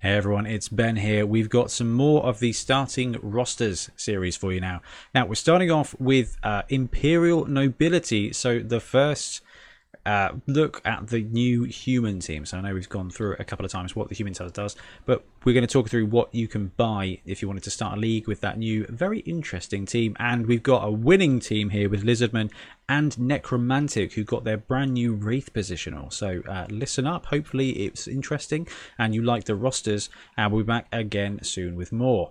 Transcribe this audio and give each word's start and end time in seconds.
Hey 0.00 0.12
everyone, 0.12 0.44
it's 0.44 0.68
Ben 0.68 0.96
here. 0.96 1.24
We've 1.24 1.48
got 1.48 1.70
some 1.70 1.90
more 1.90 2.22
of 2.26 2.38
the 2.38 2.52
starting 2.52 3.16
rosters 3.22 3.90
series 3.96 4.36
for 4.36 4.52
you 4.52 4.60
now. 4.60 4.82
Now, 5.14 5.24
we're 5.24 5.36
starting 5.36 5.70
off 5.70 5.98
with 5.98 6.36
uh, 6.42 6.64
Imperial 6.68 7.46
Nobility. 7.46 8.34
So, 8.34 8.58
the 8.58 8.78
first 8.78 9.40
uh, 10.06 10.32
look 10.46 10.80
at 10.84 11.08
the 11.08 11.22
new 11.22 11.64
human 11.64 12.20
team. 12.20 12.46
So 12.46 12.58
I 12.58 12.60
know 12.60 12.72
we've 12.72 12.88
gone 12.88 13.10
through 13.10 13.36
a 13.38 13.44
couple 13.44 13.66
of 13.66 13.72
times 13.72 13.96
what 13.96 14.08
the 14.08 14.14
human 14.14 14.32
does 14.32 14.52
does, 14.52 14.76
but 15.04 15.24
we're 15.44 15.52
going 15.52 15.66
to 15.66 15.72
talk 15.72 15.88
through 15.88 16.06
what 16.06 16.34
you 16.34 16.46
can 16.46 16.68
buy 16.76 17.20
if 17.26 17.42
you 17.42 17.48
wanted 17.48 17.64
to 17.64 17.70
start 17.70 17.98
a 17.98 18.00
league 18.00 18.28
with 18.28 18.40
that 18.40 18.56
new, 18.56 18.86
very 18.88 19.18
interesting 19.20 19.84
team. 19.84 20.16
And 20.18 20.46
we've 20.46 20.62
got 20.62 20.86
a 20.86 20.90
winning 20.90 21.40
team 21.40 21.70
here 21.70 21.88
with 21.88 22.04
Lizardman 22.04 22.52
and 22.88 23.18
Necromantic, 23.18 24.12
who 24.12 24.22
got 24.22 24.44
their 24.44 24.56
brand 24.56 24.94
new 24.94 25.12
Wraith 25.12 25.52
positional. 25.52 26.12
So 26.12 26.42
uh, 26.48 26.66
listen 26.70 27.06
up. 27.06 27.26
Hopefully 27.26 27.70
it's 27.84 28.06
interesting 28.06 28.68
and 28.98 29.14
you 29.14 29.22
like 29.22 29.44
the 29.44 29.56
rosters. 29.56 30.08
And 30.36 30.52
we'll 30.52 30.62
be 30.62 30.68
back 30.68 30.86
again 30.92 31.40
soon 31.42 31.74
with 31.74 31.90
more. 31.92 32.30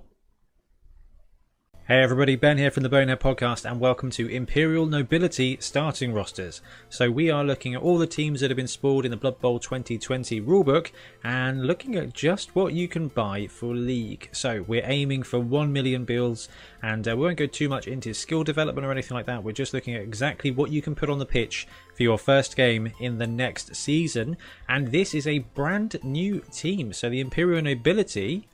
Hey 1.88 2.02
everybody, 2.02 2.35
Ben 2.35 2.57
here 2.57 2.71
from 2.71 2.81
the 2.81 2.89
Bonehead 2.89 3.20
Podcast, 3.20 3.63
and 3.63 3.80
welcome 3.80 4.09
to 4.09 4.27
Imperial 4.27 4.88
Nobility 4.88 5.55
starting 5.59 6.16
rosters. 6.16 6.59
So, 6.89 7.12
we 7.12 7.30
are 7.30 7.43
looking 7.43 7.76
at 7.76 7.81
all 7.84 7.99
the 7.99 8.07
teams 8.07 8.41
that 8.41 8.49
have 8.49 8.57
been 8.57 8.66
spawned 8.66 9.05
in 9.05 9.12
the 9.12 9.17
Blood 9.17 9.39
Bowl 9.39 9.59
2020 9.59 10.41
rulebook 10.41 10.90
and 11.23 11.67
looking 11.67 11.95
at 11.95 12.12
just 12.12 12.55
what 12.55 12.73
you 12.73 12.88
can 12.88 13.09
buy 13.09 13.45
for 13.45 13.76
League. 13.76 14.29
So, 14.31 14.66
we're 14.67 14.81
aiming 14.84 15.21
for 15.21 15.40
1 15.40 15.71
million 15.71 16.05
builds, 16.05 16.49
and 16.81 17.07
uh, 17.07 17.16
we 17.16 17.21
won't 17.21 17.38
go 17.38 17.45
too 17.45 17.70
much 17.70 17.85
into 17.85 18.15
skill 18.15 18.43
development 18.43 18.88
or 18.88 18.91
anything 18.91 19.13
like 19.13 19.27
that. 19.27 19.43
We're 19.43 19.52
just 19.52 19.76
looking 19.76 19.93
at 19.93 20.02
exactly 20.02 20.49
what 20.49 20.71
you 20.71 20.81
can 20.81 20.95
put 20.95 21.12
on 21.12 21.20
the 21.20 21.26
pitch 21.27 21.67
for 21.95 22.02
your 22.02 22.17
first 22.17 22.55
game 22.55 22.93
in 22.99 23.20
the 23.20 23.27
next 23.27 23.76
season. 23.76 24.38
And 24.67 24.91
this 24.91 25.13
is 25.13 25.27
a 25.27 25.38
brand 25.54 26.04
new 26.04 26.41
team, 26.52 26.93
so 26.93 27.12
the 27.12 27.20
Imperial 27.20 27.62
Nobility 27.62 28.48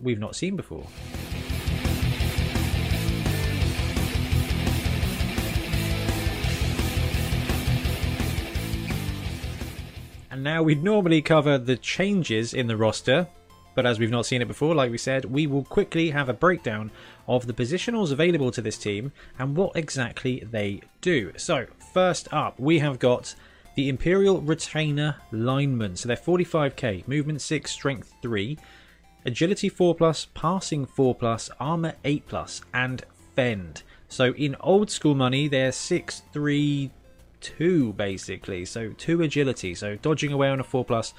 we've 0.00 0.18
not 0.18 0.34
seen 0.34 0.56
before. 0.56 0.86
Now 10.42 10.64
we'd 10.64 10.82
normally 10.82 11.22
cover 11.22 11.56
the 11.56 11.76
changes 11.76 12.52
in 12.52 12.66
the 12.66 12.76
roster, 12.76 13.28
but 13.76 13.86
as 13.86 14.00
we've 14.00 14.10
not 14.10 14.26
seen 14.26 14.42
it 14.42 14.48
before, 14.48 14.74
like 14.74 14.90
we 14.90 14.98
said, 14.98 15.24
we 15.24 15.46
will 15.46 15.62
quickly 15.62 16.10
have 16.10 16.28
a 16.28 16.34
breakdown 16.34 16.90
of 17.28 17.46
the 17.46 17.52
positionals 17.52 18.10
available 18.10 18.50
to 18.50 18.60
this 18.60 18.76
team 18.76 19.12
and 19.38 19.54
what 19.54 19.76
exactly 19.76 20.42
they 20.50 20.80
do. 21.00 21.30
So, 21.36 21.66
first 21.94 22.26
up, 22.32 22.58
we 22.58 22.80
have 22.80 22.98
got 22.98 23.36
the 23.76 23.88
Imperial 23.88 24.40
Retainer 24.40 25.14
Linemen. 25.30 25.94
So 25.94 26.08
they're 26.08 26.16
45k, 26.16 27.06
movement 27.06 27.40
6, 27.40 27.70
strength 27.70 28.12
3, 28.20 28.58
agility 29.24 29.68
4 29.68 29.94
plus, 29.94 30.26
passing 30.34 30.86
4 30.86 31.14
plus, 31.14 31.50
armor 31.60 31.94
8 32.04 32.26
plus, 32.26 32.62
and 32.74 33.04
fend. 33.36 33.84
So 34.08 34.32
in 34.34 34.56
old 34.58 34.90
school 34.90 35.14
money, 35.14 35.46
they're 35.46 35.70
6, 35.70 36.22
3, 36.32 36.90
two 37.42 37.92
basically. 37.92 38.64
So 38.64 38.90
two 38.96 39.22
agility. 39.22 39.74
So 39.74 39.96
dodging 39.96 40.32
away 40.32 40.48
on 40.48 40.60
a 40.60 40.64
four 40.64 40.84
plus, 40.84 41.12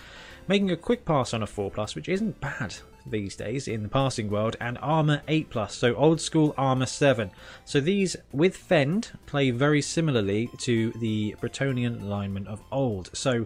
making 0.48 0.72
a 0.72 0.78
quick 0.78 1.06
pass 1.06 1.34
on 1.34 1.44
a 1.44 1.48
four 1.48 1.70
plus, 1.70 1.96
which 1.96 2.10
isn't 2.10 2.42
bad 2.42 2.76
these 3.06 3.36
days 3.36 3.68
in 3.68 3.84
the 3.84 3.90
passing 3.90 4.30
world, 4.30 4.56
and 4.60 4.78
armor 4.82 5.22
8 5.28 5.50
plus, 5.50 5.76
so 5.76 5.94
old 5.96 6.22
school 6.22 6.54
armor 6.58 6.86
7. 6.86 7.32
So 7.66 7.80
these 7.80 8.16
with 8.32 8.56
Fend 8.56 9.12
play 9.26 9.52
very 9.52 9.82
similarly 9.82 10.50
to 10.60 10.92
the 10.94 11.36
Bretonnian 11.42 12.08
linemen 12.08 12.48
of 12.48 12.62
old. 12.72 13.10
So 13.14 13.46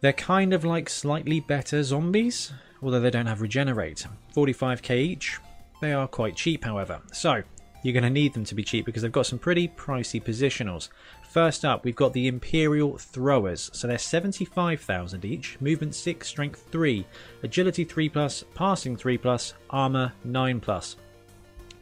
they're 0.00 0.12
kind 0.12 0.52
of 0.52 0.64
like 0.64 0.88
slightly 0.88 1.40
better 1.40 1.82
zombies, 1.82 2.52
although 2.82 3.00
they 3.00 3.10
don't 3.10 3.26
have 3.26 3.40
regenerate. 3.40 4.06
45k 4.34 4.96
each. 4.96 5.38
They 5.80 5.92
are 5.92 6.08
quite 6.08 6.36
cheap, 6.36 6.64
however. 6.64 7.00
So 7.12 7.42
you're 7.82 7.92
going 7.92 8.04
to 8.04 8.10
need 8.10 8.34
them 8.34 8.44
to 8.44 8.54
be 8.54 8.62
cheap 8.62 8.86
because 8.86 9.02
they've 9.02 9.12
got 9.12 9.26
some 9.26 9.38
pretty 9.38 9.68
pricey 9.68 10.22
positionals. 10.22 10.88
First 11.32 11.64
up, 11.64 11.82
we've 11.82 11.96
got 11.96 12.12
the 12.12 12.28
Imperial 12.28 12.98
Throwers. 12.98 13.70
So 13.72 13.88
they're 13.88 13.96
75,000 13.96 15.24
each, 15.24 15.58
movement 15.62 15.94
6, 15.94 16.28
strength 16.28 16.66
3, 16.70 17.06
agility 17.42 17.84
3 17.84 18.10
plus, 18.10 18.44
passing 18.54 18.98
3 18.98 19.16
plus, 19.16 19.54
armor 19.70 20.12
9 20.24 20.60
plus. 20.60 20.96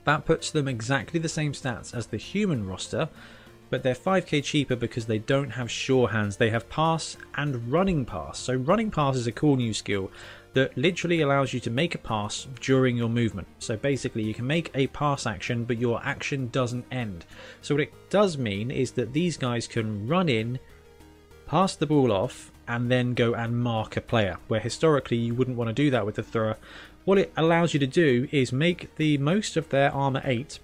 That 0.04 0.24
puts 0.24 0.52
them 0.52 0.68
exactly 0.68 1.18
the 1.18 1.28
same 1.28 1.52
stats 1.52 1.92
as 1.92 2.06
the 2.06 2.16
human 2.16 2.64
roster, 2.64 3.08
but 3.70 3.82
they're 3.82 3.96
5k 3.96 4.44
cheaper 4.44 4.76
because 4.76 5.06
they 5.06 5.18
don't 5.18 5.50
have 5.50 5.68
sure 5.68 6.06
hands. 6.06 6.36
They 6.36 6.50
have 6.50 6.70
pass 6.70 7.16
and 7.34 7.72
running 7.72 8.04
pass. 8.04 8.38
So 8.38 8.54
running 8.54 8.92
pass 8.92 9.16
is 9.16 9.26
a 9.26 9.32
cool 9.32 9.56
new 9.56 9.74
skill 9.74 10.12
that 10.52 10.76
literally 10.76 11.20
allows 11.20 11.52
you 11.52 11.60
to 11.60 11.70
make 11.70 11.94
a 11.94 11.98
pass 11.98 12.46
during 12.60 12.96
your 12.96 13.08
movement. 13.08 13.46
So 13.58 13.76
basically, 13.76 14.22
you 14.22 14.34
can 14.34 14.46
make 14.46 14.70
a 14.74 14.88
pass 14.88 15.26
action, 15.26 15.64
but 15.64 15.78
your 15.78 16.04
action 16.04 16.48
doesn't 16.48 16.86
end. 16.90 17.24
So 17.62 17.74
what 17.74 17.82
it 17.82 18.10
does 18.10 18.36
mean 18.36 18.70
is 18.70 18.92
that 18.92 19.12
these 19.12 19.36
guys 19.36 19.66
can 19.66 20.08
run 20.08 20.28
in, 20.28 20.58
pass 21.46 21.76
the 21.76 21.86
ball 21.86 22.10
off, 22.10 22.50
and 22.66 22.90
then 22.90 23.14
go 23.14 23.34
and 23.34 23.62
mark 23.62 23.96
a 23.96 24.00
player. 24.00 24.38
Where 24.48 24.60
historically 24.60 25.16
you 25.16 25.34
wouldn't 25.34 25.56
want 25.56 25.68
to 25.68 25.74
do 25.74 25.90
that 25.90 26.06
with 26.06 26.16
the 26.16 26.22
thrower. 26.22 26.56
What 27.04 27.18
it 27.18 27.32
allows 27.36 27.74
you 27.74 27.80
to 27.80 27.86
do 27.86 28.28
is 28.30 28.52
make 28.52 28.94
the 28.96 29.18
most 29.18 29.56
of 29.56 29.68
their 29.70 29.92
armor 29.92 30.22
8 30.24 30.58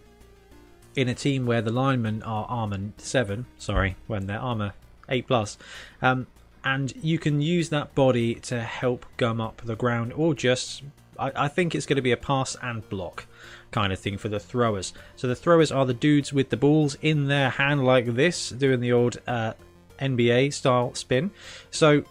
in 0.95 1.09
a 1.09 1.15
team 1.15 1.47
where 1.47 1.63
the 1.63 1.73
linemen 1.73 2.23
are 2.23 2.47
armor 2.49 2.79
7, 2.99 3.47
sorry, 3.59 3.97
when 4.07 4.27
they're 4.27 4.41
armor 4.41 4.75
8 5.09 5.27
plus. 5.27 5.59
Um, 6.03 6.27
and 6.67 6.93
you 7.01 7.17
can 7.17 7.41
use 7.41 7.69
that 7.69 7.95
body 7.95 8.35
to 8.35 8.61
help 8.61 9.07
gum 9.17 9.41
up 9.41 9.63
the 9.65 9.77
ground 9.77 10.13
or 10.15 10.35
just 10.35 10.83
I, 11.17 11.45
I, 11.45 11.49
think 11.49 11.77
it's 11.77 11.87
going 11.87 11.97
to 11.97 12.03
be 12.03 12.11
a 12.11 12.17
pass 12.17 12.57
and 12.61 12.87
block 12.89 13.27
kind 13.71 13.93
of 13.93 14.01
thing 14.01 14.19
for 14.19 14.29
the 14.29 14.41
throwers. 14.41 14.93
So 15.15 15.29
the 15.29 15.37
throwers 15.37 15.71
are 15.71 15.87
the 15.87 15.95
dudes 15.95 16.33
with 16.33 16.51
the 16.51 16.57
balls 16.57 16.97
in 17.01 17.29
their 17.29 17.51
hand 17.51 17.85
like 17.85 18.17
this 18.17 18.51
doing 18.51 18.81
the 18.81 18.93
old 18.93 19.19
uh, 19.29 19.53
nba 20.01 20.53
style 20.53 20.93
spin. 20.95 21.31
So 21.71 22.03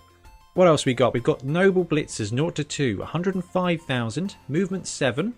what 0.53 0.67
else 0.67 0.85
we 0.85 0.93
got? 0.93 1.13
We've 1.13 1.21
got 1.21 1.43
noble 1.43 1.83
blitzers 1.83 2.29
0 2.29 2.51
to 2.51 2.63
2 2.63 2.99
105000 2.99 4.35
movement 4.47 4.87
7 4.87 5.33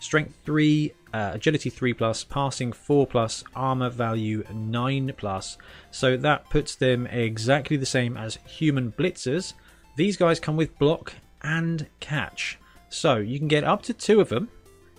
strength 0.00 0.36
3 0.44 0.92
uh, 1.12 1.30
agility 1.34 1.70
3 1.70 1.94
plus, 1.94 2.24
passing 2.24 2.72
4 2.72 3.06
plus, 3.06 3.44
armor 3.54 3.90
value 3.90 4.44
9 4.52 5.12
plus. 5.16 5.58
So 5.90 6.16
that 6.16 6.48
puts 6.50 6.74
them 6.74 7.06
exactly 7.06 7.76
the 7.76 7.86
same 7.86 8.16
as 8.16 8.38
human 8.46 8.92
blitzers. 8.92 9.54
These 9.96 10.16
guys 10.16 10.40
come 10.40 10.56
with 10.56 10.78
block 10.78 11.14
and 11.42 11.86
catch. 12.00 12.58
So 12.88 13.16
you 13.16 13.38
can 13.38 13.48
get 13.48 13.64
up 13.64 13.82
to 13.82 13.94
two 13.94 14.20
of 14.20 14.28
them 14.28 14.48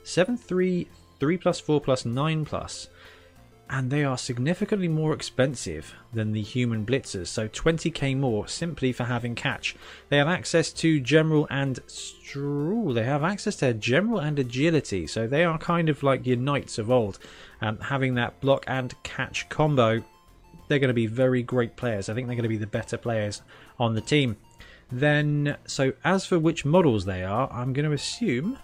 7 0.03 0.37
3, 0.37 0.87
3 1.19 1.37
plus, 1.37 1.59
4 1.59 1.81
plus, 1.81 2.05
9 2.05 2.45
plus 2.45 2.87
and 3.71 3.89
they 3.89 4.03
are 4.03 4.17
significantly 4.17 4.89
more 4.89 5.13
expensive 5.13 5.95
than 6.11 6.33
the 6.33 6.41
human 6.41 6.85
blitzers, 6.85 7.27
so 7.27 7.47
20k 7.47 8.17
more 8.17 8.45
simply 8.45 8.91
for 8.91 9.05
having 9.05 9.33
catch. 9.33 9.77
They 10.09 10.17
have 10.17 10.27
access 10.27 10.73
to 10.73 10.99
general 10.99 11.47
and 11.49 11.79
Ooh, 12.35 12.91
they 12.93 13.03
have 13.03 13.23
access 13.23 13.55
to 13.57 13.73
general 13.73 14.19
and 14.19 14.37
agility, 14.37 15.07
so 15.07 15.25
they 15.25 15.45
are 15.45 15.57
kind 15.57 15.87
of 15.87 16.03
like 16.03 16.25
your 16.25 16.37
knights 16.37 16.77
of 16.77 16.91
old. 16.91 17.17
Um, 17.61 17.77
having 17.79 18.15
that 18.15 18.39
block 18.41 18.65
and 18.67 18.93
catch 19.03 19.47
combo, 19.49 20.03
they're 20.67 20.79
going 20.79 20.89
to 20.89 20.93
be 20.93 21.07
very 21.07 21.41
great 21.41 21.77
players. 21.77 22.09
I 22.09 22.13
think 22.13 22.27
they're 22.27 22.35
going 22.35 22.43
to 22.43 22.49
be 22.49 22.57
the 22.57 22.67
better 22.67 22.97
players 22.97 23.41
on 23.79 23.95
the 23.95 24.01
team. 24.01 24.37
Then, 24.91 25.57
so 25.65 25.93
as 26.03 26.25
for 26.25 26.39
which 26.39 26.65
models 26.65 27.05
they 27.05 27.23
are, 27.23 27.49
I'm 27.51 27.71
going 27.73 27.85
to 27.85 27.93
assume. 27.93 28.57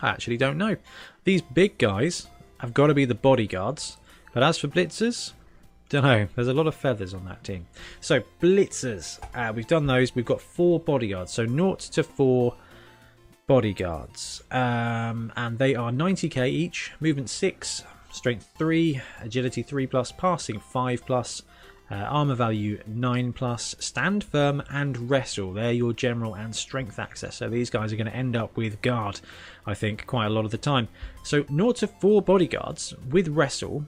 I 0.00 0.08
actually 0.08 0.36
don't 0.38 0.56
know. 0.56 0.76
These 1.24 1.42
big 1.42 1.76
guys 1.78 2.28
have 2.58 2.74
got 2.74 2.88
to 2.88 2.94
be 2.94 3.04
the 3.04 3.14
bodyguards. 3.14 3.96
But 4.32 4.42
as 4.42 4.58
for 4.58 4.68
blitzers, 4.68 5.32
don't 5.88 6.04
know. 6.04 6.28
There's 6.34 6.48
a 6.48 6.54
lot 6.54 6.66
of 6.66 6.74
feathers 6.74 7.14
on 7.14 7.24
that 7.24 7.42
team. 7.44 7.66
So 8.00 8.20
blitzers, 8.40 9.18
uh, 9.34 9.52
we've 9.54 9.66
done 9.66 9.86
those. 9.86 10.14
We've 10.14 10.24
got 10.24 10.40
four 10.40 10.78
bodyguards. 10.78 11.32
So 11.32 11.44
naught 11.44 11.80
to 11.80 12.02
4 12.02 12.54
bodyguards. 13.46 14.42
Um, 14.52 15.32
and 15.34 15.58
they 15.58 15.74
are 15.74 15.90
90k 15.90 16.48
each. 16.48 16.92
Movement 17.00 17.30
6, 17.30 17.84
strength 18.12 18.48
3, 18.56 19.00
agility 19.20 19.62
3 19.62 19.86
plus, 19.86 20.12
passing 20.12 20.60
5 20.60 21.06
plus, 21.06 21.42
uh, 21.90 21.94
armor 21.94 22.34
value 22.34 22.80
9 22.86 23.32
plus, 23.32 23.74
stand 23.78 24.22
firm 24.24 24.62
and 24.70 25.10
wrestle. 25.10 25.52
They're 25.52 25.72
your 25.72 25.92
general 25.92 26.34
and 26.34 26.54
strength 26.54 26.98
access. 26.98 27.36
So 27.36 27.48
these 27.48 27.70
guys 27.70 27.92
are 27.92 27.96
going 27.96 28.10
to 28.10 28.16
end 28.16 28.36
up 28.36 28.56
with 28.56 28.82
guard, 28.82 29.20
I 29.66 29.74
think, 29.74 30.06
quite 30.06 30.26
a 30.26 30.30
lot 30.30 30.44
of 30.44 30.50
the 30.50 30.58
time. 30.58 30.88
So 31.22 31.44
0 31.46 31.72
to 31.72 31.86
4 31.86 32.22
bodyguards 32.22 32.94
with 33.10 33.28
wrestle 33.28 33.86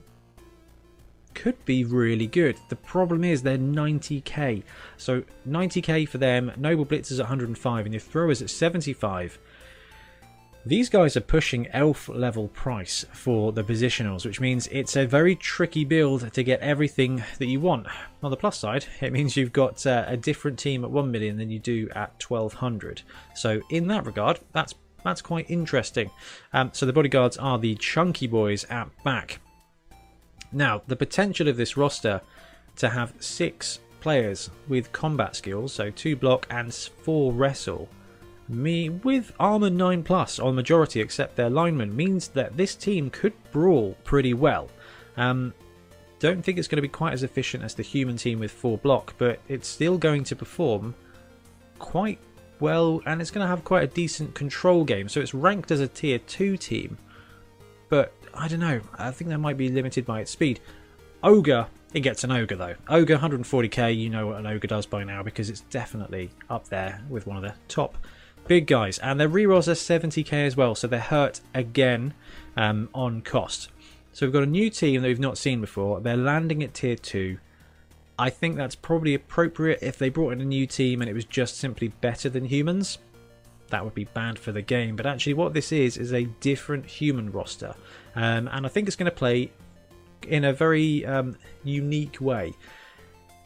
could 1.33 1.63
be 1.65 1.83
really 1.83 2.27
good. 2.27 2.57
The 2.69 2.75
problem 2.75 3.23
is 3.23 3.41
they're 3.41 3.57
90k. 3.57 4.63
So 4.97 5.23
90k 5.47 6.07
for 6.07 6.17
them, 6.17 6.51
Noble 6.57 6.85
Blitzers 6.85 7.19
at 7.19 7.25
105, 7.25 7.85
and 7.85 7.93
your 7.93 8.01
throwers 8.01 8.41
at 8.41 8.49
75. 8.49 9.39
These 10.63 10.89
guys 10.89 11.17
are 11.17 11.21
pushing 11.21 11.67
elf 11.69 12.07
level 12.07 12.47
price 12.49 13.03
for 13.11 13.51
the 13.51 13.63
positionals, 13.63 14.25
which 14.25 14.39
means 14.39 14.67
it's 14.67 14.95
a 14.95 15.07
very 15.07 15.35
tricky 15.35 15.83
build 15.83 16.31
to 16.33 16.43
get 16.43 16.59
everything 16.59 17.23
that 17.39 17.47
you 17.47 17.59
want. 17.59 17.87
On 18.21 18.29
the 18.29 18.37
plus 18.37 18.59
side, 18.59 18.85
it 19.01 19.11
means 19.11 19.35
you've 19.35 19.53
got 19.53 19.83
uh, 19.87 20.05
a 20.07 20.15
different 20.15 20.59
team 20.59 20.83
at 20.83 20.91
1 20.91 21.09
million 21.09 21.37
than 21.37 21.49
you 21.49 21.57
do 21.57 21.89
at 21.95 22.23
1200. 22.23 23.01
So 23.33 23.61
in 23.71 23.87
that 23.87 24.05
regard, 24.05 24.39
that's 24.53 24.75
that's 25.03 25.23
quite 25.23 25.49
interesting. 25.49 26.11
Um, 26.53 26.69
so 26.73 26.85
the 26.85 26.93
bodyguards 26.93 27.37
are 27.37 27.57
the 27.57 27.73
chunky 27.75 28.27
boys 28.27 28.65
at 28.65 28.87
back. 29.03 29.39
Now, 30.51 30.83
the 30.85 30.95
potential 30.95 31.47
of 31.47 31.57
this 31.57 31.75
roster 31.75 32.21
to 32.75 32.89
have 32.89 33.15
six 33.19 33.79
players 33.99 34.51
with 34.67 34.91
combat 34.91 35.35
skills, 35.35 35.73
so 35.73 35.89
two 35.89 36.15
block 36.15 36.45
and 36.51 36.71
four 36.71 37.33
wrestle, 37.33 37.89
me 38.47 38.89
with 38.89 39.31
armor 39.39 39.69
9 39.69 40.03
plus 40.03 40.39
on 40.39 40.55
majority 40.55 40.99
except 40.99 41.35
their 41.35 41.49
linemen 41.49 41.95
means 41.95 42.27
that 42.29 42.57
this 42.57 42.75
team 42.75 43.09
could 43.09 43.33
brawl 43.51 43.95
pretty 44.03 44.33
well. 44.33 44.69
Um, 45.17 45.53
don't 46.19 46.43
think 46.43 46.57
it's 46.57 46.67
going 46.67 46.77
to 46.77 46.81
be 46.81 46.87
quite 46.87 47.13
as 47.13 47.23
efficient 47.23 47.63
as 47.63 47.73
the 47.73 47.83
human 47.83 48.17
team 48.17 48.39
with 48.39 48.51
4 48.51 48.77
block, 48.77 49.15
but 49.17 49.39
it's 49.47 49.67
still 49.67 49.97
going 49.97 50.23
to 50.25 50.35
perform 50.35 50.93
quite 51.79 52.19
well 52.59 53.01
and 53.05 53.21
it's 53.21 53.31
going 53.31 53.43
to 53.43 53.47
have 53.47 53.63
quite 53.63 53.83
a 53.83 53.87
decent 53.87 54.35
control 54.35 54.83
game. 54.83 55.09
So 55.09 55.19
it's 55.19 55.33
ranked 55.33 55.71
as 55.71 55.79
a 55.79 55.87
tier 55.87 56.19
2 56.19 56.57
team, 56.57 56.97
but 57.89 58.13
I 58.33 58.47
don't 58.47 58.59
know, 58.59 58.81
I 58.97 59.11
think 59.11 59.29
that 59.29 59.39
might 59.39 59.57
be 59.57 59.69
limited 59.69 60.05
by 60.05 60.21
its 60.21 60.31
speed. 60.31 60.59
Ogre, 61.23 61.67
it 61.93 62.01
gets 62.01 62.23
an 62.23 62.31
Ogre 62.31 62.55
though. 62.55 62.75
Ogre 62.87 63.17
140k, 63.17 63.97
you 63.97 64.09
know 64.09 64.27
what 64.27 64.39
an 64.39 64.47
Ogre 64.47 64.67
does 64.67 64.85
by 64.85 65.03
now 65.03 65.23
because 65.23 65.49
it's 65.49 65.61
definitely 65.61 66.29
up 66.49 66.67
there 66.67 67.01
with 67.09 67.27
one 67.27 67.37
of 67.37 67.43
the 67.43 67.53
top 67.67 67.97
big 68.47 68.67
guys, 68.67 68.97
and 68.99 69.19
their 69.19 69.29
rerolls 69.29 69.67
are 69.67 69.73
70k 69.73 70.45
as 70.45 70.57
well, 70.57 70.75
so 70.75 70.87
they're 70.87 70.99
hurt 70.99 71.41
again 71.53 72.13
um, 72.57 72.89
on 72.93 73.21
cost. 73.21 73.69
So 74.13 74.25
we've 74.25 74.33
got 74.33 74.43
a 74.43 74.47
new 74.47 74.69
team 74.69 75.01
that 75.01 75.07
we've 75.07 75.19
not 75.19 75.37
seen 75.37 75.61
before. 75.61 76.01
They're 76.01 76.17
landing 76.17 76.63
at 76.63 76.73
tier 76.73 76.95
2. 76.95 77.37
I 78.19 78.29
think 78.29 78.55
that's 78.55 78.75
probably 78.75 79.13
appropriate 79.13 79.79
if 79.81 79.97
they 79.97 80.09
brought 80.09 80.33
in 80.33 80.41
a 80.41 80.45
new 80.45 80.67
team 80.67 81.01
and 81.01 81.09
it 81.09 81.13
was 81.13 81.25
just 81.25 81.57
simply 81.57 81.87
better 81.87 82.29
than 82.29 82.45
humans. 82.45 82.99
That 83.69 83.83
would 83.83 83.95
be 83.95 84.03
bad 84.03 84.37
for 84.37 84.51
the 84.51 84.61
game. 84.61 84.95
But 84.95 85.05
actually, 85.05 85.33
what 85.33 85.53
this 85.53 85.71
is 85.71 85.97
is 85.97 86.13
a 86.13 86.25
different 86.41 86.85
human 86.85 87.31
roster, 87.31 87.73
um, 88.15 88.49
and 88.51 88.65
I 88.65 88.69
think 88.69 88.87
it's 88.87 88.97
going 88.97 89.09
to 89.09 89.15
play 89.15 89.49
in 90.27 90.43
a 90.43 90.53
very 90.53 91.05
um, 91.05 91.37
unique 91.63 92.19
way. 92.19 92.53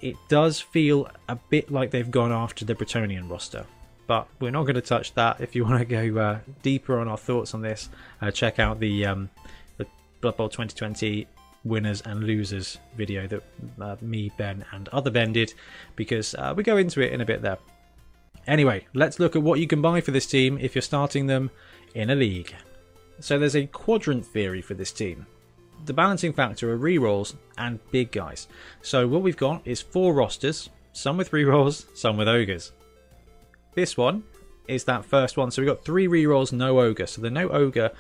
It 0.01 0.15
does 0.27 0.59
feel 0.59 1.09
a 1.30 1.36
bit 1.36 1.71
like 1.71 1.92
they've 1.92 2.09
gone 2.09 2.31
after 2.31 2.65
the 2.65 2.74
Bretonnian 2.74 3.30
roster 3.30 3.65
but 4.07 4.28
we're 4.40 4.52
not 4.52 4.63
going 4.63 4.75
to 4.75 4.81
touch 4.81 5.13
that. 5.13 5.42
If 5.42 5.56
you 5.56 5.66
want 5.66 5.80
to 5.80 5.86
go 5.86 6.19
uh, 6.19 6.40
deeper 6.62 7.00
on 7.00 7.07
our 7.07 7.18
thoughts 7.18 7.54
on 7.54 7.62
this, 7.62 7.90
uh, 8.22 8.31
check 8.31 8.60
out 8.60 8.80
the, 8.80 9.06
um, 9.06 9.30
the 9.78 9.88
Blood 10.22 10.38
Bowl 10.38 10.50
2020 10.50 11.28
winners 11.63 12.02
and 12.02 12.24
losers 12.24 12.78
video 12.96 13.28
that 13.28 13.44
uh, 13.81 13.96
me, 14.02 14.31
Ben, 14.38 14.63
and 14.72 14.88
other 14.90 15.10
Ben 15.10 15.34
did, 15.34 15.54
because 15.96 16.36
uh, 16.36 16.54
we 16.56 16.63
go 16.63 16.78
into 16.78 17.02
it 17.02 17.12
in 17.12 17.22
a 17.22 17.25
bit 17.25 17.42
there. 17.42 17.57
Anyway, 18.48 18.86
let's 18.94 19.19
look 19.19 19.36
at 19.36 19.42
what 19.42 19.60
you 19.60 19.68
can 19.68 19.81
buy 19.81 20.00
for 20.02 20.12
this 20.12 20.28
team 20.28 20.57
if 20.62 20.75
you're 20.75 20.81
starting 20.81 21.25
them 21.25 21.50
in 21.96 22.12
a 22.12 22.16
league. 22.16 22.54
So 23.19 23.40
there's 23.40 23.56
a 23.56 23.66
quadrant 23.66 24.25
theory 24.25 24.62
for 24.62 24.75
this 24.75 24.92
team. 24.92 25.25
The 25.86 25.94
balancing 25.94 26.34
factor 26.34 26.72
are 26.72 26.78
rerolls 26.78 27.36
and 27.57 27.80
big 27.92 28.12
guys. 28.12 28.48
So 28.81 29.07
what 29.07 29.22
we've 29.22 29.38
got 29.38 29.62
is 29.66 29.81
four 29.81 30.13
rosters, 30.13 30.69
some 30.94 31.18
with 31.18 31.31
rerolls, 31.31 31.86
some 31.96 32.18
with 32.18 32.28
ogres. 32.28 32.72
This 33.75 33.98
one 33.98 34.24
is 34.68 34.86
that 34.86 35.06
first 35.06 35.38
one. 35.38 35.51
So 35.51 35.62
we've 35.62 35.69
got 35.69 35.86
three 35.86 36.07
rerolls, 36.07 36.51
no 36.51 36.80
ogre. 36.80 37.06
So 37.06 37.22
the 37.22 37.30
no 37.30 37.50
ogre 37.50 37.92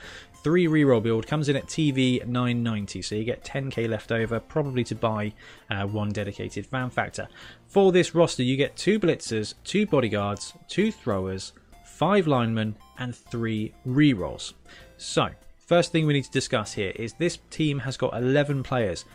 three 0.45 0.67
reroll 0.67 1.01
build 1.01 1.25
comes 1.25 1.49
in 1.49 1.55
at 1.55 1.65
TV 1.65 2.23
990, 2.23 3.01
so 3.01 3.15
you 3.15 3.23
get 3.23 3.43
10k 3.43 3.89
left 3.89 4.11
over, 4.11 4.39
probably 4.39 4.83
to 4.83 4.93
buy 4.93 5.33
uh, 5.71 5.87
one 5.87 6.09
dedicated 6.09 6.67
fan 6.67 6.87
factor. 6.91 7.27
For 7.65 7.91
this 7.91 8.13
roster, 8.13 8.43
you 8.43 8.55
get 8.55 8.75
two 8.75 8.99
blitzers, 8.99 9.55
two 9.63 9.87
bodyguards, 9.87 10.53
two 10.67 10.91
throwers, 10.91 11.53
five 11.83 12.27
linemen, 12.27 12.75
and 12.99 13.15
three 13.15 13.73
rerolls. 13.87 14.53
So, 14.97 15.29
first 15.57 15.91
thing 15.91 16.05
we 16.05 16.13
need 16.13 16.25
to 16.25 16.31
discuss 16.31 16.73
here 16.73 16.93
is 16.95 17.13
this 17.13 17.39
team 17.49 17.79
has 17.79 17.97
got 17.97 18.15
11 18.15 18.61
players. 18.61 19.05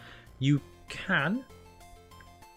You 0.41 0.61
can 0.89 1.45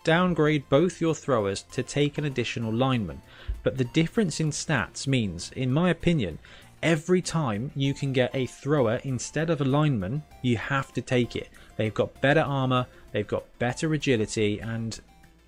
downgrade 0.04 0.68
both 0.70 1.00
your 1.00 1.14
throwers 1.14 1.62
to 1.74 1.84
take 1.84 2.18
an 2.18 2.26
additional 2.26 2.74
lineman. 2.74 3.22
But 3.64 3.78
the 3.78 3.86
difference 3.86 4.40
in 4.40 4.52
stats 4.52 5.08
means, 5.08 5.52
in 5.56 5.72
my 5.72 5.90
opinion, 5.90 6.40
every 6.84 7.22
time 7.22 7.72
you 7.76 7.94
can 7.94 8.12
get 8.12 8.36
a 8.36 8.46
thrower 8.46 9.00
instead 9.04 9.50
of 9.50 9.62
a 9.62 9.66
lineman, 9.66 10.24
you 10.42 10.58
have 10.58 10.92
to 10.94 11.02
take 11.02 11.36
it. 11.36 11.50
They've 11.78 11.94
got 11.94 12.22
better 12.22 12.42
armor, 12.42 12.88
they've 13.14 13.28
got 13.28 13.46
better 13.58 13.94
agility, 13.94 14.60
and 14.60 15.00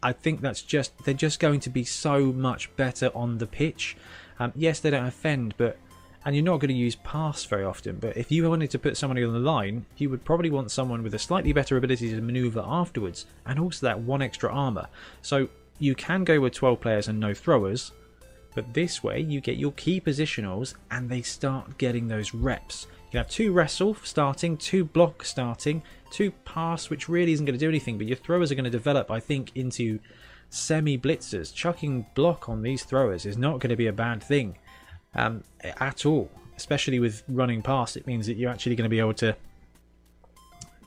I 0.02 0.14
think 0.14 0.42
that's 0.42 0.62
just 0.62 0.98
they're 1.04 1.14
just 1.14 1.40
going 1.40 1.60
to 1.62 1.70
be 1.70 1.84
so 1.84 2.32
much 2.32 2.74
better 2.76 3.12
on 3.14 3.38
the 3.38 3.48
pitch. 3.48 3.98
Um, 4.40 4.54
yes, 4.56 4.80
they 4.80 4.90
don't 4.90 5.06
offend, 5.06 5.56
but 5.58 5.78
and 6.24 6.36
you're 6.36 6.44
not 6.44 6.60
going 6.60 6.70
to 6.70 6.74
use 6.74 6.96
pass 6.96 7.44
very 7.46 7.64
often. 7.64 7.98
But 7.98 8.18
if 8.18 8.32
you 8.32 8.50
wanted 8.50 8.72
to 8.72 8.80
put 8.80 8.98
somebody 8.98 9.24
on 9.24 9.34
the 9.34 9.40
line, 9.40 9.86
you 9.98 10.10
would 10.10 10.26
probably 10.26 10.50
want 10.50 10.72
someone 10.72 11.04
with 11.04 11.14
a 11.14 11.20
slightly 11.20 11.54
better 11.54 11.78
ability 11.78 12.10
to 12.10 12.22
maneuver 12.22 12.64
afterwards, 12.66 13.26
and 13.46 13.60
also 13.60 13.86
that 13.86 14.00
one 14.00 14.22
extra 14.22 14.52
armor. 14.52 14.88
So 15.22 15.50
you 15.78 15.94
can 15.94 16.24
go 16.24 16.40
with 16.40 16.54
12 16.54 16.80
players 16.80 17.08
and 17.08 17.20
no 17.20 17.34
throwers, 17.34 17.92
but 18.56 18.74
this 18.74 19.04
way, 19.04 19.20
you 19.20 19.42
get 19.42 19.58
your 19.58 19.74
key 19.74 20.00
positionals 20.02 20.74
and 20.90 21.10
they 21.10 21.22
start 21.22 21.78
getting 21.78 22.08
those 22.08 22.34
reps. 22.34 22.88
You 23.12 23.18
have 23.20 23.30
two 23.30 23.52
wrestle 23.52 23.96
starting, 24.04 24.58
two 24.58 24.86
block 24.86 25.24
starting, 25.24 25.84
two 26.10 26.32
pass, 26.46 26.90
which 26.90 27.08
really 27.08 27.34
isn't 27.34 27.46
going 27.46 27.58
to 27.58 27.64
do 27.64 27.70
anything, 27.70 27.98
but 27.98 28.08
your 28.08 28.16
throwers 28.16 28.52
are 28.52 28.56
going 28.56 28.66
to 28.66 28.70
develop, 28.70 29.12
I 29.12 29.20
think, 29.20 29.52
into 29.56 30.00
semi 30.50 30.98
blitzers. 30.98 31.54
Chucking 31.54 32.06
block 32.16 32.50
on 32.50 32.62
these 32.62 32.84
throwers 32.84 33.26
is 33.26 33.38
not 33.38 33.60
going 33.60 33.70
to 33.70 33.76
be 33.76 33.88
a 33.88 33.94
bad 33.94 34.24
thing 34.24 34.58
um, 35.14 35.44
at 35.62 36.06
all, 36.06 36.32
especially 36.56 37.00
with 37.00 37.24
running 37.28 37.62
pass. 37.62 37.96
It 37.96 38.08
means 38.08 38.26
that 38.28 38.38
you're 38.38 38.52
actually 38.52 38.76
going 38.76 38.90
to 38.90 38.90
be 38.90 39.00
able 39.00 39.14
to 39.16 39.36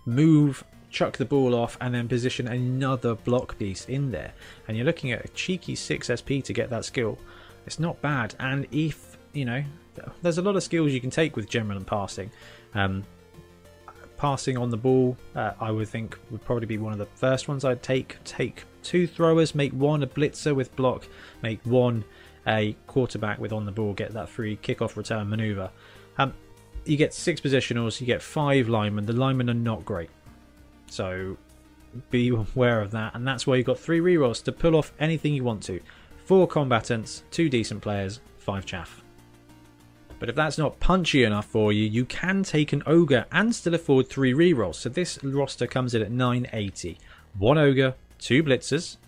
move 0.07 0.65
chuck 0.91 1.19
the 1.19 1.25
ball 1.25 1.55
off 1.55 1.77
and 1.83 1.95
then 1.95 2.09
position 2.09 2.49
another 2.49 3.15
block 3.15 3.59
piece 3.59 3.85
in 3.85 4.11
there 4.11 4.33
and 4.67 4.75
you're 4.75 4.87
looking 4.87 5.13
at 5.13 5.23
a 5.23 5.29
cheeky 5.29 5.75
6 5.75 6.11
SP 6.17 6.41
to 6.43 6.55
get 6.55 6.71
that 6.71 6.83
skill 6.83 7.19
it's 7.69 7.79
not 7.79 8.01
bad. 8.01 8.35
And 8.41 8.67
if, 8.73 9.19
you 9.35 9.45
know, 9.45 9.63
there's 10.23 10.39
a 10.39 10.43
lot 10.43 10.57
of 10.57 10.63
skills 10.63 10.91
you 10.91 11.03
can 11.03 11.11
take 11.11 11.37
with 11.37 11.51
general 11.51 11.77
and 11.77 11.87
passing. 11.87 12.31
Um, 12.75 13.05
passing 14.17 14.57
on 14.57 14.71
the 14.71 14.77
ball, 14.79 15.19
uh, 15.37 15.53
I 15.61 15.71
would 15.71 15.87
think 15.87 16.19
would 16.31 16.43
probably 16.47 16.65
be 16.65 16.79
one 16.79 16.95
of 16.95 16.99
the 16.99 17.05
first 17.05 17.47
ones 17.47 17.67
I'd 17.67 17.83
take. 17.83 18.17
Take 18.25 18.65
two 18.83 19.07
throwers, 19.07 19.55
make 19.55 19.73
one 19.73 20.03
a 20.03 20.07
blitzer 20.07 20.57
with 20.57 20.75
block, 20.77 21.07
make 21.43 21.61
one 21.65 22.05
a 22.47 22.75
quarterback 22.87 23.39
with 23.39 23.53
on 23.53 23.67
the 23.67 23.73
ball, 23.73 23.93
get 23.93 24.15
that 24.15 24.31
free 24.31 24.57
kickoff 24.57 24.97
return 24.97 25.29
maneuver. 25.29 25.71
Um, 26.17 26.33
you 26.87 26.97
get 26.97 27.13
six 27.13 27.39
positionals, 27.39 28.01
you 28.01 28.07
get 28.07 28.23
five 28.23 28.67
linemen. 28.71 29.05
The 29.05 29.13
linemen 29.13 29.51
are 29.51 29.55
not 29.55 29.85
great. 29.85 30.09
So 30.87 31.37
be 32.09 32.31
aware 32.31 32.81
of 32.81 32.93
that. 32.93 33.15
And 33.15 33.29
that's 33.29 33.47
why 33.47 33.57
you've 33.57 33.67
got 33.67 33.79
three 33.79 34.01
rerolls 34.01 34.43
to 34.45 34.53
pull 34.53 34.75
off 34.75 34.91
anything 34.99 35.35
you 35.35 35.45
want 35.45 35.63
to. 35.65 35.81
Four 36.29 36.47
combatants, 36.47 37.23
two 37.31 37.49
decent 37.49 37.81
players, 37.81 38.21
five 38.37 38.67
chaff. 38.67 39.03
But 40.19 40.29
if 40.29 40.37
that's 40.37 40.59
not 40.59 40.79
punchy 40.79 41.25
enough 41.25 41.47
for 41.47 41.73
you, 41.73 41.85
you 41.85 42.05
can 42.05 42.43
take 42.43 42.75
an 42.75 42.83
ogre 42.85 43.25
and 43.33 43.55
still 43.55 43.75
afford 43.75 44.11
three 44.11 44.35
rerolls. 44.35 44.75
So 44.75 44.91
this 44.91 45.19
roster 45.25 45.67
comes 45.67 45.95
in 45.95 46.03
at 46.03 46.11
980. 46.11 46.99
One 47.39 47.57
ogre, 47.57 47.95
two 48.19 48.43
blitzers, 48.43 48.99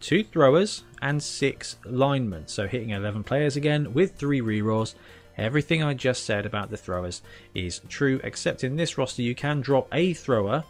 two 0.00 0.24
throwers, 0.24 0.84
and 1.02 1.22
six 1.22 1.76
linemen. 1.84 2.48
So 2.48 2.66
hitting 2.66 2.88
11 2.88 3.24
players 3.24 3.56
again 3.56 3.92
with 3.92 4.14
three 4.14 4.40
rerolls. 4.40 4.94
Everything 5.36 5.82
I 5.82 5.92
just 5.92 6.24
said 6.24 6.46
about 6.46 6.70
the 6.70 6.78
throwers 6.78 7.20
is 7.54 7.82
true, 7.90 8.22
except 8.24 8.64
in 8.64 8.76
this 8.76 8.96
roster 8.96 9.20
you 9.20 9.34
can 9.34 9.60
drop 9.60 9.86
a 9.92 10.14
thrower 10.14 10.64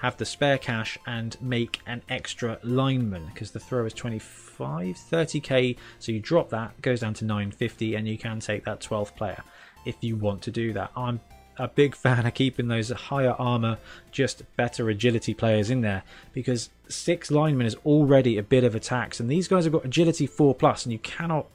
have 0.00 0.16
the 0.16 0.24
spare 0.24 0.58
cash 0.58 0.98
and 1.06 1.36
make 1.40 1.80
an 1.86 2.02
extra 2.08 2.58
lineman 2.62 3.26
because 3.26 3.50
the 3.50 3.60
throw 3.60 3.84
is 3.84 3.92
25 3.92 4.96
30k 4.96 5.76
so 5.98 6.12
you 6.12 6.20
drop 6.20 6.50
that 6.50 6.80
goes 6.82 7.00
down 7.00 7.14
to 7.14 7.24
950 7.24 7.94
and 7.94 8.06
you 8.06 8.16
can 8.16 8.40
take 8.40 8.64
that 8.64 8.80
12th 8.80 9.14
player 9.16 9.42
if 9.84 9.96
you 10.00 10.16
want 10.16 10.40
to 10.42 10.50
do 10.50 10.72
that 10.72 10.90
i'm 10.96 11.20
a 11.58 11.68
big 11.68 11.94
fan 11.96 12.24
of 12.24 12.34
keeping 12.34 12.68
those 12.68 12.90
higher 12.90 13.34
armor 13.38 13.76
just 14.12 14.42
better 14.56 14.88
agility 14.88 15.34
players 15.34 15.70
in 15.70 15.80
there 15.80 16.02
because 16.32 16.70
six 16.88 17.30
linemen 17.30 17.66
is 17.66 17.74
already 17.84 18.38
a 18.38 18.42
bit 18.42 18.64
of 18.64 18.74
a 18.74 18.80
tax 18.80 19.20
and 19.20 19.28
these 19.28 19.48
guys 19.48 19.64
have 19.64 19.72
got 19.72 19.84
agility 19.84 20.26
4 20.26 20.54
plus 20.54 20.84
and 20.84 20.92
you 20.92 20.98
cannot 21.00 21.46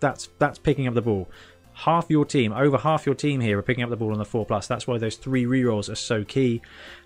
that's 0.00 0.28
that's 0.38 0.58
picking 0.58 0.86
up 0.86 0.94
the 0.94 1.02
ball 1.02 1.28
half 1.76 2.06
your 2.08 2.24
team, 2.24 2.52
over 2.52 2.78
half 2.78 3.04
your 3.04 3.14
team 3.14 3.40
here 3.40 3.58
are 3.58 3.62
picking 3.62 3.84
up 3.84 3.90
the 3.90 3.96
ball 3.96 4.10
on 4.10 4.18
the 4.18 4.24
4 4.24 4.46
plus. 4.46 4.66
That's 4.66 4.86
why 4.86 4.96
those 4.96 5.16
three 5.16 5.44
rerolls 5.44 5.90
are 5.90 5.94
so 5.94 6.24
key. 6.24 6.62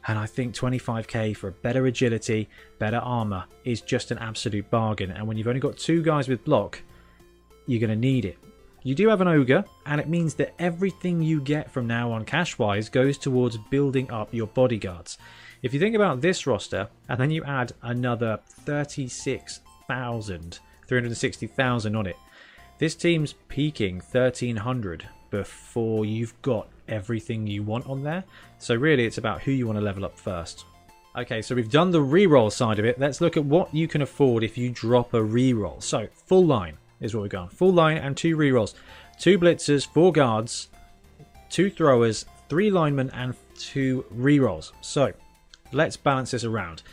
And 0.07 0.19
I 0.19 0.27
think 0.27 0.55
25k 0.55 1.37
for 1.37 1.51
better 1.51 1.87
agility, 1.87 2.49
better 2.79 2.99
armor 2.99 3.45
is 3.65 3.81
just 3.81 4.11
an 4.11 4.19
absolute 4.19 4.71
bargain. 4.71 5.11
And 5.11 5.27
when 5.27 5.37
you've 5.37 5.49
only 5.49 5.61
got 5.61 5.77
two 5.77 6.03
guys 6.03 6.29
with 6.29 6.45
block, 6.45 6.81
you're 7.67 7.81
going 7.81 7.91
to 7.91 7.97
need 7.97 8.25
it. 8.25 8.39
you 8.83 8.95
do 8.95 9.09
have 9.09 9.21
an 9.21 9.29
ogre, 9.29 9.63
and 9.87 10.01
it 10.01 10.09
means 10.09 10.35
that 10.35 10.55
everything 10.59 11.23
you 11.23 11.41
get 11.41 11.71
from 11.71 11.87
now 11.87 12.11
on 12.13 12.25
cash 12.25 12.59
wise 12.59 12.89
goes 12.89 13.19
towards 13.19 13.59
building 13.71 14.11
up 14.11 14.33
your 14.33 14.47
bodyguards. 14.47 15.19
If 15.63 15.75
you 15.75 15.81
think 15.81 15.95
about 15.95 16.23
this 16.23 16.47
roster, 16.47 16.89
and 17.09 17.21
then 17.21 17.31
you 17.31 17.45
add 17.45 17.75
another 17.83 18.41
36,000, 18.47 20.59
360,000 20.87 21.97
on 21.97 22.07
it, 22.07 22.17
this 22.79 22.95
team's 22.95 23.35
peaking 23.49 23.97
1300 23.97 25.07
before 25.31 26.05
you've 26.05 26.41
got 26.43 26.69
everything 26.89 27.47
you 27.47 27.63
want 27.63 27.87
on 27.87 28.03
there. 28.03 28.25
So 28.59 28.75
really 28.75 29.07
it's 29.07 29.19
about 29.19 29.43
who 29.43 29.53
you 29.53 29.67
want 29.67 29.79
to 29.79 29.85
level 29.85 30.05
up 30.05 30.19
first. 30.19 30.65
Okay, 31.17 31.43
so 31.43 31.57
we've 31.57 31.71
done 31.71 31.91
the 31.91 31.99
reroll 31.99 32.53
side 32.53 32.79
of 32.79 32.85
it. 32.85 33.01
Let's 33.01 33.21
look 33.21 33.37
at 33.37 33.45
what 33.45 33.75
you 33.75 33.89
can 33.89 34.03
afford 34.03 34.45
if 34.45 34.57
you 34.57 34.71
drop 34.71 35.13
a 35.13 35.19
reroll. 35.19 35.83
So, 35.83 36.07
full 36.27 36.47
line 36.47 36.77
is 37.01 37.17
what 37.17 37.23
we've 37.23 37.31
got. 37.33 37.53
Full 37.53 37.73
line 37.73 37.97
and 37.97 38.17
two 38.17 38.37
rerolls. 38.37 38.75
Two 39.19 39.37
blitzers, 39.37 39.85
four 39.85 40.13
guards, 40.13 40.69
two 41.49 41.69
throwers, 41.69 42.27
three 42.49 42.71
linemen, 42.71 43.11
and 43.11 43.35
two 43.59 44.05
rerolls. 44.17 44.71
So, 44.83 45.13
let's 45.73 45.97
balance 45.97 46.31
this 46.31 46.45
around. 46.45 46.85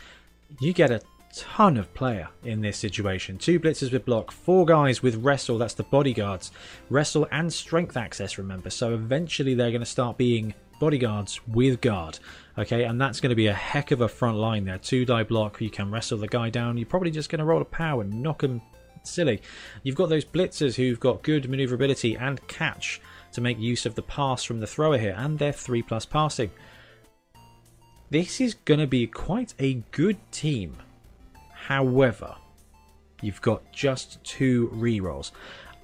You 0.58 0.72
get 0.72 0.90
a 0.90 1.00
ton 1.34 1.76
of 1.76 1.92
player 1.94 2.28
in 2.44 2.60
this 2.60 2.76
situation. 2.76 3.38
Two 3.38 3.60
blitzers 3.60 3.92
with 3.92 4.04
block, 4.04 4.30
four 4.30 4.64
guys 4.66 5.02
with 5.02 5.16
wrestle, 5.16 5.58
that's 5.58 5.74
the 5.74 5.82
bodyguards. 5.84 6.50
Wrestle 6.90 7.28
and 7.30 7.52
strength 7.52 7.96
access, 7.96 8.38
remember. 8.38 8.70
So 8.70 8.94
eventually 8.94 9.54
they're 9.54 9.70
going 9.70 9.80
to 9.80 9.86
start 9.86 10.18
being 10.18 10.54
bodyguards 10.80 11.40
with 11.48 11.80
guard. 11.80 12.18
Okay, 12.56 12.84
and 12.84 13.00
that's 13.00 13.20
going 13.20 13.30
to 13.30 13.36
be 13.36 13.46
a 13.46 13.54
heck 13.54 13.90
of 13.90 14.00
a 14.00 14.08
front 14.08 14.36
line 14.36 14.64
there. 14.64 14.78
Two 14.78 15.04
die 15.04 15.24
block, 15.24 15.60
you 15.60 15.70
can 15.70 15.90
wrestle 15.90 16.18
the 16.18 16.28
guy 16.28 16.50
down. 16.50 16.76
You're 16.76 16.86
probably 16.86 17.10
just 17.10 17.30
going 17.30 17.40
to 17.40 17.44
roll 17.44 17.62
a 17.62 17.66
power 17.66 18.02
and 18.02 18.22
knock 18.22 18.42
him 18.42 18.60
silly. 19.04 19.40
You've 19.82 19.96
got 19.96 20.08
those 20.08 20.24
blitzers 20.24 20.74
who've 20.74 21.00
got 21.00 21.22
good 21.22 21.48
maneuverability 21.48 22.16
and 22.16 22.46
catch 22.48 23.00
to 23.32 23.40
make 23.40 23.58
use 23.58 23.86
of 23.86 23.94
the 23.94 24.02
pass 24.02 24.42
from 24.42 24.60
the 24.60 24.66
thrower 24.66 24.98
here, 24.98 25.14
and 25.16 25.38
they're 25.38 25.52
3 25.52 25.82
plus 25.82 26.04
passing. 26.04 26.50
This 28.10 28.40
is 28.40 28.54
going 28.54 28.80
to 28.80 28.86
be 28.86 29.06
quite 29.06 29.54
a 29.58 29.74
good 29.90 30.16
team. 30.32 30.76
However, 31.68 32.34
you've 33.20 33.42
got 33.42 33.70
just 33.74 34.24
two 34.24 34.70
rerolls. 34.72 35.32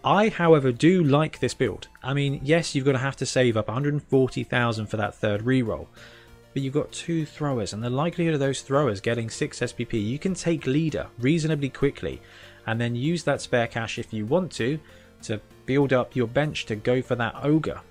I, 0.03 0.31
however, 0.31 0.73
do 0.73 1.05
like 1.05 1.41
this 1.41 1.53
build. 1.53 1.89
I 2.03 2.15
mean, 2.15 2.41
yes, 2.43 2.75
you're 2.75 2.87
going 2.87 2.97
to 2.97 3.01
have 3.01 3.19
to 3.19 3.27
save 3.27 3.59
up 3.59 3.69
140,000 3.69 4.87
for 4.87 4.97
that 4.97 5.15
third 5.15 5.43
reroll, 5.43 5.89
but 6.55 6.63
you've 6.63 6.73
got 6.73 6.91
two 6.91 7.27
throwers, 7.27 7.75
and 7.75 7.85
the 7.85 7.91
likelihood 7.91 8.33
of 8.33 8.41
those 8.41 8.63
throwers 8.63 9.03
getting 9.03 9.29
6 9.29 9.61
SPP, 9.61 10.03
you 10.03 10.19
can 10.19 10.33
take 10.33 10.67
leader 10.67 11.07
reasonably 11.19 11.69
quickly, 11.69 12.23
and 12.67 12.81
then 12.81 12.97
use 12.97 13.23
that 13.25 13.43
spare 13.43 13.67
cash 13.67 13.99
if 13.99 14.11
you 14.11 14.25
want 14.25 14.51
to, 14.53 14.81
to 15.25 15.39
build 15.67 15.93
up 15.93 16.17
your 16.17 16.29
bench 16.29 16.65
to 16.65 16.77
go 16.77 17.03
for 17.03 17.15
that 17.17 17.37
ogre. 17.43 17.83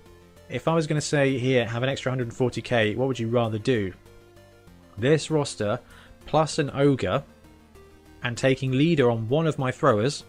If 0.50 0.68
I 0.68 0.74
was 0.74 0.88
going 0.88 1.00
to 1.00 1.08
say 1.08 1.38
here, 1.38 1.68
have 1.68 1.84
an 1.84 1.90
extra 1.90 2.12
140k, 2.12 2.98
what 2.98 3.08
would 3.08 3.20
you 3.20 3.28
rather 3.28 3.60
do? 3.60 3.94
This 4.98 5.30
roster, 5.30 5.80
plus 6.26 6.58
an 6.58 6.72
ogre, 6.74 7.24
and 8.24 8.38
taking 8.38 8.72
leader 8.72 9.12
on 9.12 9.30
one 9.30 9.48
of 9.48 9.60
my 9.60 9.72
throwers, 9.72 10.24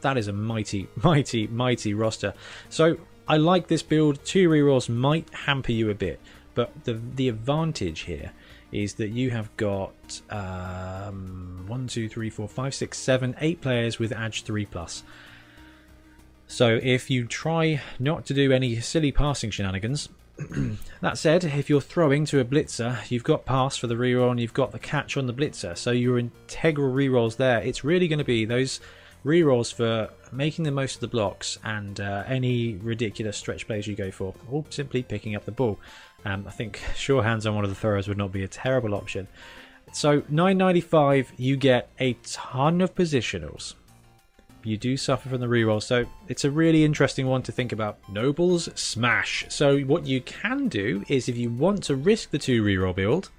that 0.00 0.16
is 0.16 0.28
a 0.28 0.32
mighty, 0.32 0.88
mighty, 1.02 1.46
mighty 1.46 1.94
roster. 1.94 2.34
So 2.68 2.96
I 3.26 3.36
like 3.36 3.68
this 3.68 3.82
build. 3.82 4.24
Two 4.24 4.48
rerolls 4.48 4.88
might 4.88 5.28
hamper 5.32 5.72
you 5.72 5.90
a 5.90 5.94
bit, 5.94 6.20
but 6.54 6.84
the 6.84 7.00
the 7.14 7.28
advantage 7.28 8.00
here 8.00 8.32
is 8.70 8.94
that 8.94 9.08
you 9.08 9.30
have 9.30 9.54
got 9.56 10.20
um, 10.30 11.64
one, 11.66 11.86
two, 11.86 12.08
three, 12.08 12.28
four, 12.28 12.48
five, 12.48 12.74
six, 12.74 12.98
seven, 12.98 13.34
eight 13.40 13.60
players 13.60 13.98
with 13.98 14.12
Edge 14.12 14.42
three 14.42 14.66
plus. 14.66 15.02
So 16.46 16.78
if 16.82 17.10
you 17.10 17.26
try 17.26 17.80
not 17.98 18.26
to 18.26 18.34
do 18.34 18.52
any 18.52 18.80
silly 18.80 19.12
passing 19.12 19.50
shenanigans, 19.50 20.08
that 21.00 21.18
said, 21.18 21.44
if 21.44 21.68
you're 21.68 21.80
throwing 21.80 22.24
to 22.26 22.40
a 22.40 22.44
blitzer, 22.44 23.10
you've 23.10 23.24
got 23.24 23.44
pass 23.44 23.76
for 23.76 23.86
the 23.86 23.94
reroll 23.94 24.30
and 24.30 24.40
you've 24.40 24.54
got 24.54 24.72
the 24.72 24.78
catch 24.78 25.16
on 25.16 25.26
the 25.26 25.34
blitzer. 25.34 25.76
So 25.76 25.90
your 25.90 26.18
integral 26.18 26.92
rerolls 26.92 27.36
there, 27.36 27.60
it's 27.60 27.84
really 27.84 28.08
going 28.08 28.20
to 28.20 28.24
be 28.24 28.44
those 28.44 28.80
rerolls 29.24 29.72
for 29.72 30.10
making 30.30 30.64
the 30.64 30.70
most 30.70 30.96
of 30.96 31.00
the 31.00 31.08
blocks 31.08 31.58
and 31.64 32.00
uh, 32.00 32.24
any 32.26 32.76
ridiculous 32.76 33.36
stretch 33.36 33.66
plays 33.66 33.86
you 33.86 33.96
go 33.96 34.10
for, 34.10 34.34
or 34.50 34.64
simply 34.70 35.02
picking 35.02 35.34
up 35.34 35.44
the 35.44 35.52
ball. 35.52 35.78
Um, 36.24 36.44
I 36.46 36.50
think 36.50 36.80
sure 36.94 37.22
hands 37.22 37.46
on 37.46 37.54
one 37.54 37.64
of 37.64 37.70
the 37.70 37.76
throws 37.76 38.08
would 38.08 38.18
not 38.18 38.32
be 38.32 38.44
a 38.44 38.48
terrible 38.48 38.94
option. 38.94 39.26
So 39.92 40.22
995, 40.28 41.32
you 41.36 41.56
get 41.56 41.90
a 41.98 42.12
ton 42.22 42.80
of 42.80 42.94
positionals. 42.94 43.74
You 44.68 44.76
do 44.76 44.96
suffer 44.96 45.28
from 45.28 45.40
the 45.40 45.46
reroll, 45.46 45.82
so 45.82 46.04
it's 46.28 46.44
a 46.44 46.50
really 46.50 46.84
interesting 46.84 47.26
one 47.26 47.42
to 47.42 47.52
think 47.52 47.72
about. 47.72 47.98
Nobles 48.08 48.68
smash. 48.74 49.46
So 49.48 49.80
what 49.80 50.06
you 50.06 50.20
can 50.20 50.68
do 50.68 51.04
is 51.08 51.28
if 51.28 51.36
you 51.36 51.50
want 51.50 51.82
to 51.84 51.96
risk 51.96 52.30
the 52.30 52.38
two 52.38 52.62
reroll 52.62 52.94
build, 52.94 53.30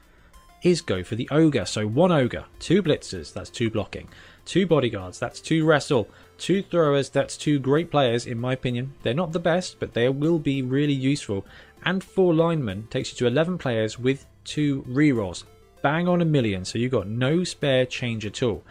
is 0.64 0.82
go 0.82 1.04
for 1.04 1.16
the 1.16 1.28
ogre. 1.32 1.66
So 1.66 1.88
one 1.88 2.12
ogre, 2.12 2.46
two 2.60 2.84
blitzers, 2.84 3.32
that's 3.32 3.50
two 3.50 3.70
blocking 3.70 4.10
two 4.50 4.66
bodyguards, 4.66 5.20
that's 5.20 5.40
two 5.40 5.64
wrestle, 5.64 6.10
two 6.40 6.64
throwers, 6.64 7.10
that's 7.10 7.38
two 7.38 7.60
great 7.60 7.92
players 7.92 8.26
in 8.26 8.40
my 8.40 8.54
opinion. 8.54 8.92
They're 9.04 9.14
not 9.14 9.32
the 9.32 9.40
best, 9.40 9.80
but 9.80 9.94
they 9.94 10.10
will 10.10 10.40
be 10.40 10.64
really 10.64 10.94
useful. 10.94 11.46
And 11.86 12.04
four 12.04 12.34
linemen 12.34 12.88
takes 12.90 13.12
you 13.12 13.18
to 13.20 13.28
11 13.28 13.60
players 13.60 14.00
with 14.00 14.26
two 14.44 14.82
rerolls. 14.90 15.44
Bang 15.84 16.08
on 16.08 16.22
a 16.22 16.26
million, 16.26 16.66
so 16.66 16.80
you've 16.80 16.92
got 16.92 17.08
no 17.08 17.44
spare 17.44 17.86
change 17.86 18.26
at 18.26 18.42
all. 18.42 18.64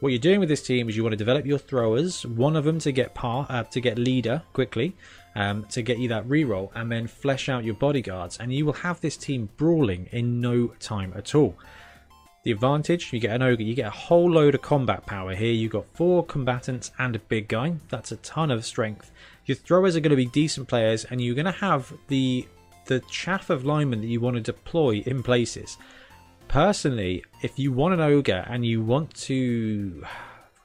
What 0.00 0.10
you're 0.10 0.20
doing 0.20 0.38
with 0.38 0.48
this 0.48 0.62
team 0.62 0.88
is 0.88 0.96
you 0.96 1.02
want 1.02 1.14
to 1.14 1.16
develop 1.16 1.44
your 1.44 1.58
throwers, 1.58 2.24
one 2.24 2.54
of 2.54 2.62
them 2.62 2.78
to 2.80 2.92
get 2.92 3.14
par, 3.14 3.46
uh, 3.48 3.64
to 3.64 3.80
get 3.80 3.98
leader 3.98 4.42
quickly, 4.52 4.94
um, 5.34 5.64
to 5.70 5.82
get 5.82 5.98
you 5.98 6.08
that 6.10 6.28
reroll, 6.28 6.70
and 6.76 6.90
then 6.90 7.08
flesh 7.08 7.48
out 7.48 7.64
your 7.64 7.74
bodyguards, 7.74 8.38
and 8.38 8.54
you 8.54 8.64
will 8.64 8.74
have 8.74 9.00
this 9.00 9.16
team 9.16 9.48
brawling 9.56 10.08
in 10.12 10.40
no 10.40 10.68
time 10.78 11.12
at 11.16 11.34
all. 11.34 11.56
The 12.44 12.52
advantage, 12.52 13.12
you 13.12 13.18
get 13.18 13.34
an 13.34 13.42
ogre, 13.42 13.64
you 13.64 13.74
get 13.74 13.88
a 13.88 13.90
whole 13.90 14.30
load 14.30 14.54
of 14.54 14.62
combat 14.62 15.04
power 15.04 15.34
here. 15.34 15.52
You've 15.52 15.72
got 15.72 15.86
four 15.94 16.24
combatants 16.24 16.92
and 17.00 17.16
a 17.16 17.18
big 17.18 17.48
guy. 17.48 17.74
That's 17.88 18.12
a 18.12 18.16
ton 18.18 18.52
of 18.52 18.64
strength. 18.64 19.10
Your 19.46 19.56
throwers 19.56 19.96
are 19.96 20.00
going 20.00 20.10
to 20.10 20.16
be 20.16 20.26
decent 20.26 20.68
players, 20.68 21.06
and 21.06 21.20
you're 21.20 21.34
going 21.34 21.44
to 21.46 21.50
have 21.50 21.92
the 22.06 22.46
the 22.86 23.00
chaff 23.10 23.50
of 23.50 23.66
linemen 23.66 24.00
that 24.00 24.06
you 24.06 24.20
want 24.20 24.36
to 24.36 24.40
deploy 24.40 25.02
in 25.04 25.22
places. 25.22 25.76
Personally, 26.48 27.24
if 27.42 27.58
you 27.58 27.72
want 27.72 27.94
an 27.94 28.00
ogre 28.00 28.44
and 28.48 28.64
you 28.64 28.82
want 28.82 29.14
to 29.14 30.02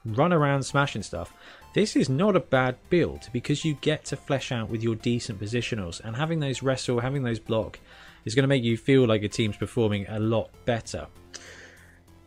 run 0.04 0.32
around 0.32 0.62
smashing 0.62 1.02
stuff, 1.02 1.32
this 1.74 1.94
is 1.94 2.08
not 2.08 2.36
a 2.36 2.40
bad 2.40 2.76
build 2.88 3.28
because 3.32 3.64
you 3.64 3.74
get 3.74 4.04
to 4.06 4.16
flesh 4.16 4.50
out 4.50 4.70
with 4.70 4.82
your 4.82 4.94
decent 4.94 5.38
positionals 5.38 6.00
and 6.02 6.16
having 6.16 6.40
those 6.40 6.62
wrestle, 6.62 7.00
having 7.00 7.22
those 7.22 7.38
block 7.38 7.78
is 8.24 8.34
going 8.34 8.44
to 8.44 8.48
make 8.48 8.64
you 8.64 8.76
feel 8.76 9.06
like 9.06 9.20
your 9.20 9.28
team's 9.28 9.56
performing 9.56 10.06
a 10.08 10.18
lot 10.18 10.50
better. 10.64 11.06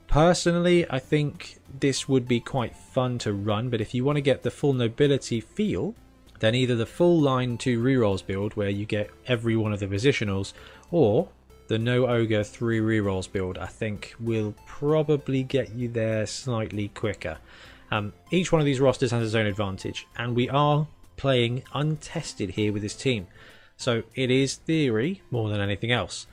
Personally, 0.08 0.90
I 0.90 1.00
think 1.00 1.58
this 1.80 2.08
would 2.08 2.28
be 2.28 2.40
quite 2.40 2.76
fun 2.76 3.18
to 3.20 3.34
run, 3.34 3.70
but 3.70 3.82
if 3.82 3.94
you 3.94 4.04
want 4.04 4.18
to 4.18 4.22
get 4.22 4.44
the 4.44 4.52
full 4.52 4.74
nobility 4.74 5.42
feel, 5.42 5.96
then 6.40 6.54
either 6.54 6.76
the 6.76 6.86
full 6.86 7.20
line 7.20 7.58
2 7.58 7.82
rerolls 7.82 8.26
build 8.26 8.54
where 8.56 8.70
you 8.70 8.86
get 8.86 9.10
every 9.26 9.56
one 9.56 9.74
of 9.74 9.80
the 9.80 9.88
positionals, 9.88 10.54
or 10.92 11.30
the 11.68 11.78
no 11.78 12.08
ogre 12.08 12.44
3 12.44 12.80
rerolls 12.80 13.32
build, 13.32 13.58
I 13.58 13.68
think 13.68 14.16
will 14.20 14.56
probably 14.66 15.44
get 15.44 15.74
you 15.74 15.88
there 15.88 16.26
slightly 16.26 16.90
quicker. 16.90 17.38
Um, 17.92 18.14
each 18.32 18.52
one 18.52 18.62
of 18.62 18.66
these 18.66 18.80
rosters 18.80 19.12
has 19.12 19.26
its 19.26 19.36
own 19.36 19.46
advantage, 19.46 20.08
and 20.18 20.36
we 20.36 20.50
are 20.50 20.88
playing 21.16 21.64
untested 21.74 22.52
here 22.52 22.74
with 22.74 22.82
this 22.82 22.96
team. 22.96 23.28
So 23.78 24.04
it 24.16 24.32
is 24.32 24.56
theory 24.56 25.22
more 25.32 25.50
than 25.50 25.62
anything 25.62 25.92
else 25.92 26.28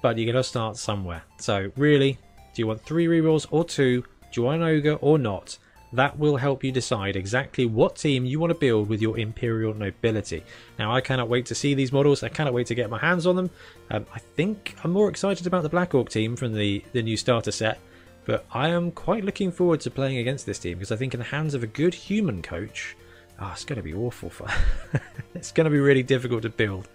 but 0.00 0.16
you're 0.16 0.26
going 0.32 0.42
to 0.42 0.48
start 0.48 0.76
somewhere. 0.76 1.22
So 1.38 1.70
really, 1.76 2.18
do 2.54 2.62
you 2.62 2.66
want 2.66 2.82
three 2.82 3.06
rerolls 3.06 3.46
or 3.50 3.64
two? 3.64 4.02
Do 4.02 4.40
you 4.40 4.42
want 4.42 4.62
an 4.62 4.68
ogre 4.68 4.94
or 4.94 5.18
not? 5.18 5.58
That 5.92 6.18
will 6.18 6.36
help 6.36 6.62
you 6.62 6.70
decide 6.70 7.16
exactly 7.16 7.64
what 7.64 7.96
team 7.96 8.26
you 8.26 8.38
want 8.38 8.50
to 8.50 8.58
build 8.58 8.88
with 8.88 9.00
your 9.00 9.18
Imperial 9.18 9.72
Nobility. 9.72 10.44
Now, 10.78 10.94
I 10.94 11.00
cannot 11.00 11.28
wait 11.28 11.46
to 11.46 11.54
see 11.54 11.74
these 11.74 11.92
models. 11.92 12.22
I 12.22 12.28
cannot 12.28 12.52
wait 12.52 12.66
to 12.66 12.74
get 12.74 12.90
my 12.90 12.98
hands 12.98 13.26
on 13.26 13.36
them. 13.36 13.50
Um, 13.90 14.04
I 14.14 14.18
think 14.18 14.74
I'm 14.84 14.90
more 14.90 15.08
excited 15.08 15.46
about 15.46 15.62
the 15.62 15.68
Black 15.68 15.94
Orc 15.94 16.10
team 16.10 16.36
from 16.36 16.52
the, 16.52 16.84
the 16.92 17.02
new 17.02 17.16
starter 17.16 17.52
set, 17.52 17.78
but 18.26 18.44
I 18.52 18.68
am 18.68 18.90
quite 18.90 19.24
looking 19.24 19.50
forward 19.50 19.80
to 19.80 19.90
playing 19.90 20.18
against 20.18 20.44
this 20.44 20.58
team 20.58 20.78
because 20.78 20.92
I 20.92 20.96
think 20.96 21.14
in 21.14 21.20
the 21.20 21.24
hands 21.24 21.54
of 21.54 21.62
a 21.62 21.66
good 21.66 21.94
human 21.94 22.42
coach, 22.42 22.94
oh, 23.40 23.50
it's 23.52 23.64
going 23.64 23.78
to 23.78 23.82
be 23.82 23.94
awful. 23.94 24.28
For 24.28 24.46
it's 25.34 25.52
going 25.52 25.64
to 25.64 25.70
be 25.70 25.80
really 25.80 26.02
difficult 26.02 26.42
to 26.42 26.50
build. 26.50 26.88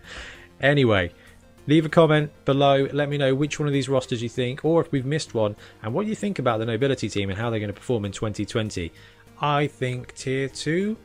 Anyway, 0.62 1.12
Leave 1.66 1.86
a 1.86 1.90
comment 1.90 2.30
below, 2.44 2.90
let 2.92 3.08
me 3.08 3.18
know 3.18 3.34
which 3.34 3.60
one 3.60 3.68
of 3.68 3.74
these 3.74 3.88
rosters 3.88 4.22
you 4.22 4.28
think, 4.28 4.66
or 4.66 4.82
if 4.82 4.92
we've 4.92 5.06
missed 5.06 5.34
one, 5.34 5.56
and 5.82 5.94
what 5.94 6.06
you 6.06 6.16
think 6.16 6.38
about 6.38 6.60
the 6.60 6.66
Nobility 6.66 7.08
team 7.10 7.30
and 7.30 7.40
how 7.40 7.50
they're 7.50 7.60
going 7.60 7.74
to 7.74 7.80
perform 7.80 8.04
in 8.04 8.12
2020. 8.12 8.92
I 9.40 9.68
think 9.68 10.14
Tier 10.14 10.50
2, 10.50 10.98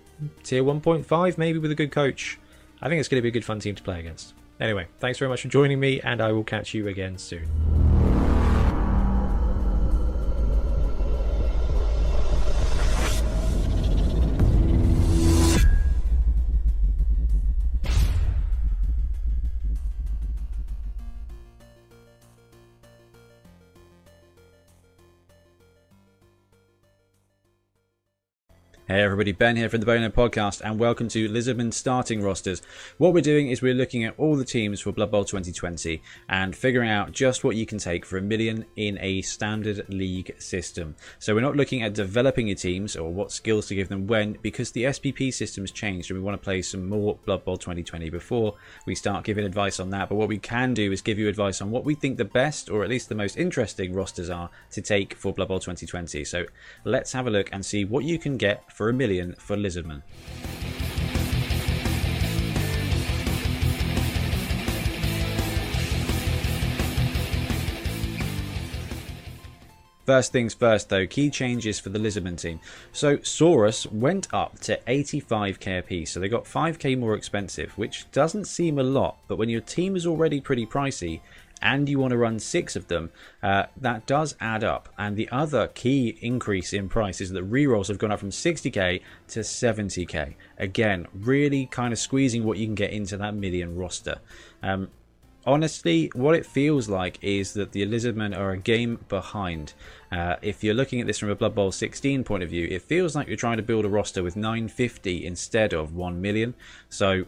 Tier 0.43 0.65
1.5, 0.65 1.39
maybe 1.39 1.59
with 1.59 1.71
a 1.71 1.77
good 1.77 1.93
coach. 1.93 2.39
I 2.83 2.89
think 2.89 2.99
it's 2.99 3.09
going 3.09 3.19
to 3.19 3.23
be 3.23 3.29
a 3.29 3.33
good 3.33 3.45
fun 3.45 3.61
team 3.61 3.77
to 3.77 3.83
play 3.83 4.01
against. 4.01 4.35
Anyway, 4.61 4.89
thanks 4.99 5.19
very 5.19 5.29
much 5.29 5.43
for 5.43 5.49
joining 5.49 5.79
me, 5.79 6.01
and 6.01 6.21
I 6.21 6.33
will 6.33 6.45
catch 6.45 6.75
you 6.75 6.89
again 6.89 7.19
soon. 7.19 7.78
Hey 28.89 29.03
everybody, 29.03 29.33
Ben 29.33 29.57
here 29.57 29.69
from 29.69 29.81
the 29.81 29.87
Bonehead 29.87 30.15
Podcast, 30.15 30.63
and 30.63 30.79
welcome 30.81 31.09
to 31.09 31.29
Lizardman 31.29 31.75
starting 31.75 32.23
rosters. 32.23 32.63
What 32.97 33.13
we're 33.13 33.21
doing 33.21 33.49
is 33.49 33.61
we're 33.61 33.75
looking 33.75 34.03
at 34.03 34.15
all 34.17 34.35
the 34.35 34.47
teams 34.47 34.81
for 34.81 34.93
Blood 34.93 35.11
Bowl 35.11 35.27
2020 35.27 36.01
and 36.31 36.57
figuring 36.57 36.89
out 36.89 37.13
just 37.13 37.45
what 37.45 37.55
you 37.55 37.67
can 37.67 37.77
take 37.77 38.07
for 38.07 38.17
a 38.17 38.23
million 38.23 38.65
in 38.77 38.97
a 39.03 39.21
standard 39.21 39.85
league 39.91 40.35
system. 40.39 40.97
So 41.19 41.35
we're 41.35 41.43
not 41.43 41.55
looking 41.55 41.83
at 41.83 41.93
developing 41.93 42.47
your 42.47 42.57
teams 42.57 42.97
or 42.97 43.13
what 43.13 43.31
skills 43.31 43.67
to 43.67 43.75
give 43.75 43.91
them 43.91 44.07
when, 44.07 44.39
because 44.41 44.73
the 44.73 44.85
SPP 44.85 45.35
system 45.35 45.65
has 45.65 45.71
changed 45.71 46.11
and 46.11 46.19
we 46.19 46.25
want 46.25 46.41
to 46.41 46.43
play 46.43 46.63
some 46.63 46.89
more 46.89 47.19
Blood 47.27 47.45
Bowl 47.45 47.59
2020 47.59 48.09
before 48.09 48.55
we 48.87 48.95
start 48.95 49.23
giving 49.23 49.45
advice 49.45 49.81
on 49.81 49.91
that. 49.91 50.09
But 50.09 50.15
what 50.15 50.29
we 50.31 50.39
can 50.39 50.73
do 50.73 50.93
is 50.93 51.03
give 51.03 51.19
you 51.19 51.29
advice 51.29 51.61
on 51.61 51.71
what 51.71 51.85
we 51.85 51.95
think 51.95 52.17
the 52.17 52.25
best 52.25 52.71
or 52.71 52.85
at 52.85 52.89
least 52.89 53.11
the 53.11 53.15
most 53.15 53.37
interesting 53.37 53.93
rosters 53.93 54.31
are 54.31 54.49
to 54.71 54.81
take 54.81 55.13
for 55.13 55.35
Blood 55.35 55.49
Bowl 55.49 55.61
2020. 55.61 56.25
So 56.25 56.47
let's 56.87 57.13
have 57.13 57.27
a 57.27 57.31
look 57.31 57.51
and 57.53 57.67
see 57.67 57.85
what 57.85 58.05
you 58.05 58.19
can 58.19 58.39
get 58.39 58.73
for 58.79 58.89
a 58.89 58.93
million 58.93 59.35
for 59.41 59.57
Lizardman. 59.57 60.03
First 70.07 70.31
things 70.31 70.55
first, 70.55 70.91
though, 70.91 71.09
key 71.09 71.29
changes 71.29 71.81
for 71.81 71.89
the 71.89 71.99
Lizardman 71.99 72.41
team. 72.41 72.61
So, 72.93 73.17
Saurus 73.19 73.91
went 73.91 74.33
up 74.33 74.61
to 74.61 74.81
85k 74.87 75.81
apiece, 75.81 76.13
so 76.13 76.21
they 76.21 76.29
got 76.29 76.45
5k 76.45 76.97
more 76.97 77.17
expensive, 77.17 77.77
which 77.77 78.09
doesn't 78.13 78.45
seem 78.45 78.79
a 78.79 78.85
lot, 78.85 79.19
but 79.27 79.39
when 79.39 79.49
your 79.49 79.61
team 79.61 79.97
is 79.97 80.07
already 80.07 80.41
pretty 80.41 80.65
pricey, 80.65 81.21
and 81.61 81.89
you 81.89 81.99
want 81.99 82.13
to 82.13 82.17
run 82.17 82.39
six 82.39 82.77
of 82.77 82.89
them, 82.89 83.11
uh, 83.43 83.65
that 83.77 84.07
does 84.07 84.35
add 84.41 84.65
up. 84.65 84.89
And 84.99 85.17
the 85.17 85.29
other 85.31 85.69
key 85.69 86.19
increase 86.21 86.73
in 86.73 86.89
price 86.89 87.21
is 87.21 87.31
that 87.31 87.51
rerolls 87.51 87.89
have 87.89 87.99
gone 87.99 88.13
up 88.13 88.21
from 88.21 88.31
60k 88.31 89.01
to 89.29 89.41
70k. 89.41 90.35
Again, 90.59 91.07
really 91.15 91.67
kind 91.67 91.93
of 91.93 91.99
squeezing 91.99 92.45
what 92.45 92.59
you 92.59 92.67
can 92.67 92.75
get 92.75 92.91
into 92.91 93.17
that 93.17 93.35
million 93.35 93.77
roster. 93.77 94.19
Um, 94.63 94.91
honestly, 95.47 96.11
what 96.15 96.35
it 96.35 96.45
feels 96.45 96.89
like 96.89 97.19
is 97.23 97.55
that 97.55 97.73
the 97.73 97.85
Lizardmen 97.87 98.37
are 98.37 98.51
a 98.51 98.59
game 98.59 99.05
behind. 99.09 99.73
Uh, 100.13 100.37
if 100.43 100.63
you're 100.63 100.75
looking 100.75 101.01
at 101.01 101.07
this 101.07 101.19
from 101.19 101.31
a 101.31 101.35
Blood 101.35 101.55
Bowl 101.55 101.73
16 101.73 102.23
point 102.25 102.43
of 102.43 102.51
view, 102.51 102.69
it 102.71 102.83
feels 102.83 103.17
like 103.17 103.29
you're 103.29 103.37
trying 103.37 103.57
to 103.57 103.63
build 103.63 103.85
a 103.85 103.89
roster 103.89 104.23
with 104.23 104.37
950 104.37 105.25
instead 105.25 105.73
of 105.73 105.95
1 105.95 106.21
million. 106.21 106.55
So 106.89 107.25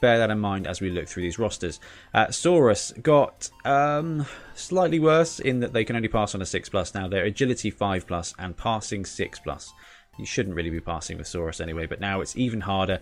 bear 0.00 0.18
that 0.18 0.30
in 0.30 0.38
mind 0.38 0.66
as 0.66 0.80
we 0.80 0.90
look 0.90 1.08
through 1.08 1.22
these 1.22 1.38
rosters. 1.38 1.80
Uh, 2.14 2.26
Saurus 2.26 3.00
got 3.02 3.50
um, 3.64 4.26
slightly 4.54 4.98
worse 4.98 5.40
in 5.40 5.60
that 5.60 5.72
they 5.72 5.84
can 5.84 5.96
only 5.96 6.08
pass 6.08 6.34
on 6.34 6.42
a 6.42 6.46
6 6.46 6.68
plus 6.68 6.94
now. 6.94 7.08
They're 7.08 7.24
agility 7.24 7.70
5 7.70 8.06
plus 8.06 8.34
and 8.38 8.56
passing 8.56 9.04
6 9.04 9.38
plus. 9.40 9.72
You 10.18 10.26
shouldn't 10.26 10.56
really 10.56 10.70
be 10.70 10.80
passing 10.80 11.16
with 11.16 11.26
Saurus 11.26 11.60
anyway, 11.60 11.86
but 11.86 12.00
now 12.00 12.20
it's 12.20 12.36
even 12.36 12.60
harder. 12.60 13.00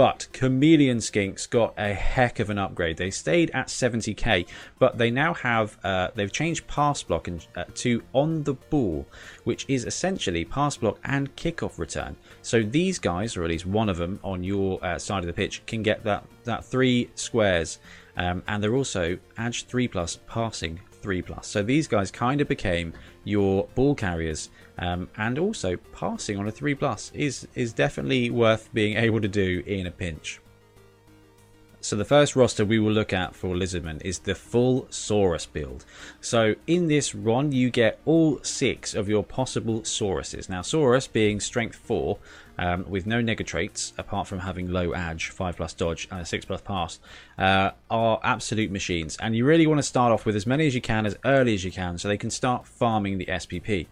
But 0.00 0.28
Chameleon 0.32 0.96
Skinks 0.96 1.46
got 1.50 1.74
a 1.76 1.92
heck 1.92 2.40
of 2.40 2.48
an 2.48 2.56
upgrade. 2.56 2.96
They 2.96 3.10
stayed 3.10 3.50
at 3.50 3.66
70k, 3.66 4.46
but 4.78 4.96
they 4.96 5.10
now 5.10 5.34
have 5.34 5.76
uh, 5.84 6.08
they've 6.14 6.32
changed 6.32 6.66
pass 6.68 7.02
block 7.02 7.28
and, 7.28 7.46
uh, 7.54 7.64
to 7.74 8.02
on 8.14 8.42
the 8.44 8.54
ball, 8.54 9.06
which 9.44 9.66
is 9.68 9.84
essentially 9.84 10.46
pass 10.46 10.78
block 10.78 10.98
and 11.04 11.36
kickoff 11.36 11.78
return. 11.78 12.16
So 12.40 12.62
these 12.62 12.98
guys, 12.98 13.36
or 13.36 13.44
at 13.44 13.50
least 13.50 13.66
one 13.66 13.90
of 13.90 13.98
them 13.98 14.18
on 14.24 14.42
your 14.42 14.82
uh, 14.82 14.98
side 14.98 15.18
of 15.18 15.26
the 15.26 15.34
pitch, 15.34 15.66
can 15.66 15.82
get 15.82 16.02
that 16.04 16.24
that 16.44 16.64
three 16.64 17.10
squares, 17.14 17.78
um, 18.16 18.42
and 18.48 18.64
they're 18.64 18.76
also 18.76 19.18
edge 19.36 19.66
three 19.66 19.86
plus 19.86 20.18
passing 20.26 20.80
three 21.02 21.20
plus. 21.20 21.46
So 21.46 21.62
these 21.62 21.86
guys 21.86 22.10
kind 22.10 22.40
of 22.40 22.48
became 22.48 22.94
your 23.24 23.68
ball 23.74 23.94
carriers 23.94 24.48
um, 24.80 25.08
and 25.16 25.38
also 25.38 25.76
passing 25.92 26.38
on 26.38 26.48
a 26.48 26.50
3 26.50 26.74
plus 26.74 27.12
is, 27.14 27.46
is 27.54 27.72
definitely 27.72 28.30
worth 28.30 28.72
being 28.72 28.96
able 28.96 29.20
to 29.20 29.28
do 29.28 29.62
in 29.66 29.86
a 29.86 29.90
pinch. 29.90 30.40
So 31.82 31.96
the 31.96 32.04
first 32.04 32.36
roster 32.36 32.66
we 32.66 32.78
will 32.78 32.92
look 32.92 33.14
at 33.14 33.34
for 33.34 33.54
Lizardman 33.54 34.02
is 34.04 34.18
the 34.18 34.34
full 34.34 34.82
Saurus 34.90 35.50
build. 35.50 35.86
So 36.20 36.54
in 36.66 36.88
this 36.88 37.14
run 37.14 37.52
you 37.52 37.70
get 37.70 38.00
all 38.04 38.38
six 38.42 38.94
of 38.94 39.08
your 39.08 39.24
possible 39.24 39.80
Sauruses. 39.80 40.50
Now 40.50 40.60
Saurus 40.60 41.10
being 41.10 41.40
strength 41.40 41.76
4 41.76 42.18
um, 42.58 42.84
with 42.86 43.06
no 43.06 43.22
nega 43.22 43.46
traits 43.46 43.94
apart 43.96 44.26
from 44.26 44.40
having 44.40 44.70
low 44.70 44.92
edge, 44.92 45.30
5 45.30 45.56
plus 45.56 45.72
dodge 45.72 46.06
and 46.10 46.20
a 46.20 46.26
6 46.26 46.44
plus 46.44 46.60
pass 46.60 47.00
uh, 47.38 47.70
are 47.90 48.20
absolute 48.22 48.70
machines. 48.70 49.16
And 49.18 49.34
you 49.34 49.46
really 49.46 49.66
want 49.66 49.78
to 49.78 49.82
start 49.82 50.12
off 50.12 50.26
with 50.26 50.36
as 50.36 50.46
many 50.46 50.66
as 50.66 50.74
you 50.74 50.82
can 50.82 51.06
as 51.06 51.16
early 51.24 51.54
as 51.54 51.64
you 51.64 51.72
can 51.72 51.96
so 51.96 52.08
they 52.08 52.18
can 52.18 52.30
start 52.30 52.66
farming 52.66 53.16
the 53.16 53.26
SPP. 53.26 53.86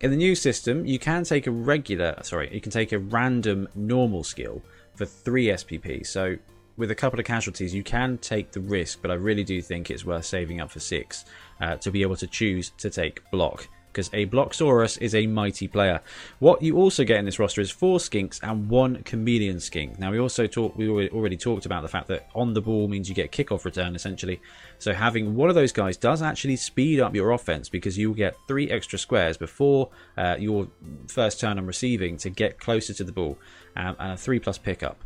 In 0.00 0.10
the 0.10 0.16
new 0.16 0.34
system, 0.34 0.84
you 0.84 0.98
can 0.98 1.24
take 1.24 1.46
a 1.46 1.50
regular, 1.50 2.18
sorry, 2.22 2.52
you 2.52 2.60
can 2.60 2.70
take 2.70 2.92
a 2.92 2.98
random 2.98 3.66
normal 3.74 4.24
skill 4.24 4.62
for 4.94 5.06
3 5.06 5.46
SPP. 5.46 6.06
So 6.06 6.36
with 6.76 6.90
a 6.90 6.94
couple 6.94 7.18
of 7.18 7.24
casualties, 7.24 7.74
you 7.74 7.82
can 7.82 8.18
take 8.18 8.52
the 8.52 8.60
risk, 8.60 9.00
but 9.00 9.10
I 9.10 9.14
really 9.14 9.44
do 9.44 9.62
think 9.62 9.90
it's 9.90 10.04
worth 10.04 10.26
saving 10.26 10.60
up 10.60 10.70
for 10.70 10.80
6 10.80 11.24
uh, 11.62 11.76
to 11.76 11.90
be 11.90 12.02
able 12.02 12.16
to 12.16 12.26
choose 12.26 12.70
to 12.76 12.90
take 12.90 13.22
block 13.30 13.68
because 13.96 14.10
a 14.12 14.26
Blocksaurus 14.26 15.00
is 15.00 15.14
a 15.14 15.26
mighty 15.26 15.66
player. 15.66 16.02
What 16.38 16.60
you 16.60 16.76
also 16.76 17.02
get 17.02 17.16
in 17.16 17.24
this 17.24 17.38
roster 17.38 17.62
is 17.62 17.70
four 17.70 17.98
skinks 17.98 18.38
and 18.42 18.68
one 18.68 19.02
chameleon 19.04 19.58
skink. 19.58 19.98
Now 19.98 20.10
we 20.10 20.18
also 20.18 20.46
talked, 20.46 20.76
we 20.76 21.08
already 21.08 21.38
talked 21.38 21.64
about 21.64 21.80
the 21.80 21.88
fact 21.88 22.08
that 22.08 22.28
on 22.34 22.52
the 22.52 22.60
ball 22.60 22.88
means 22.88 23.08
you 23.08 23.14
get 23.14 23.32
kickoff 23.32 23.64
return 23.64 23.94
essentially. 23.96 24.38
So 24.78 24.92
having 24.92 25.34
one 25.34 25.48
of 25.48 25.54
those 25.54 25.72
guys 25.72 25.96
does 25.96 26.20
actually 26.20 26.56
speed 26.56 27.00
up 27.00 27.14
your 27.14 27.30
offense 27.30 27.70
because 27.70 27.96
you 27.96 28.08
will 28.08 28.16
get 28.16 28.36
three 28.46 28.70
extra 28.70 28.98
squares 28.98 29.38
before 29.38 29.88
uh, 30.18 30.36
your 30.38 30.68
first 31.08 31.40
turn 31.40 31.56
on 31.56 31.64
receiving 31.64 32.18
to 32.18 32.28
get 32.28 32.60
closer 32.60 32.92
to 32.92 33.02
the 33.02 33.12
ball 33.12 33.38
um, 33.76 33.96
and 33.98 34.12
a 34.12 34.16
three 34.18 34.38
plus 34.38 34.58
pickup. 34.58 34.98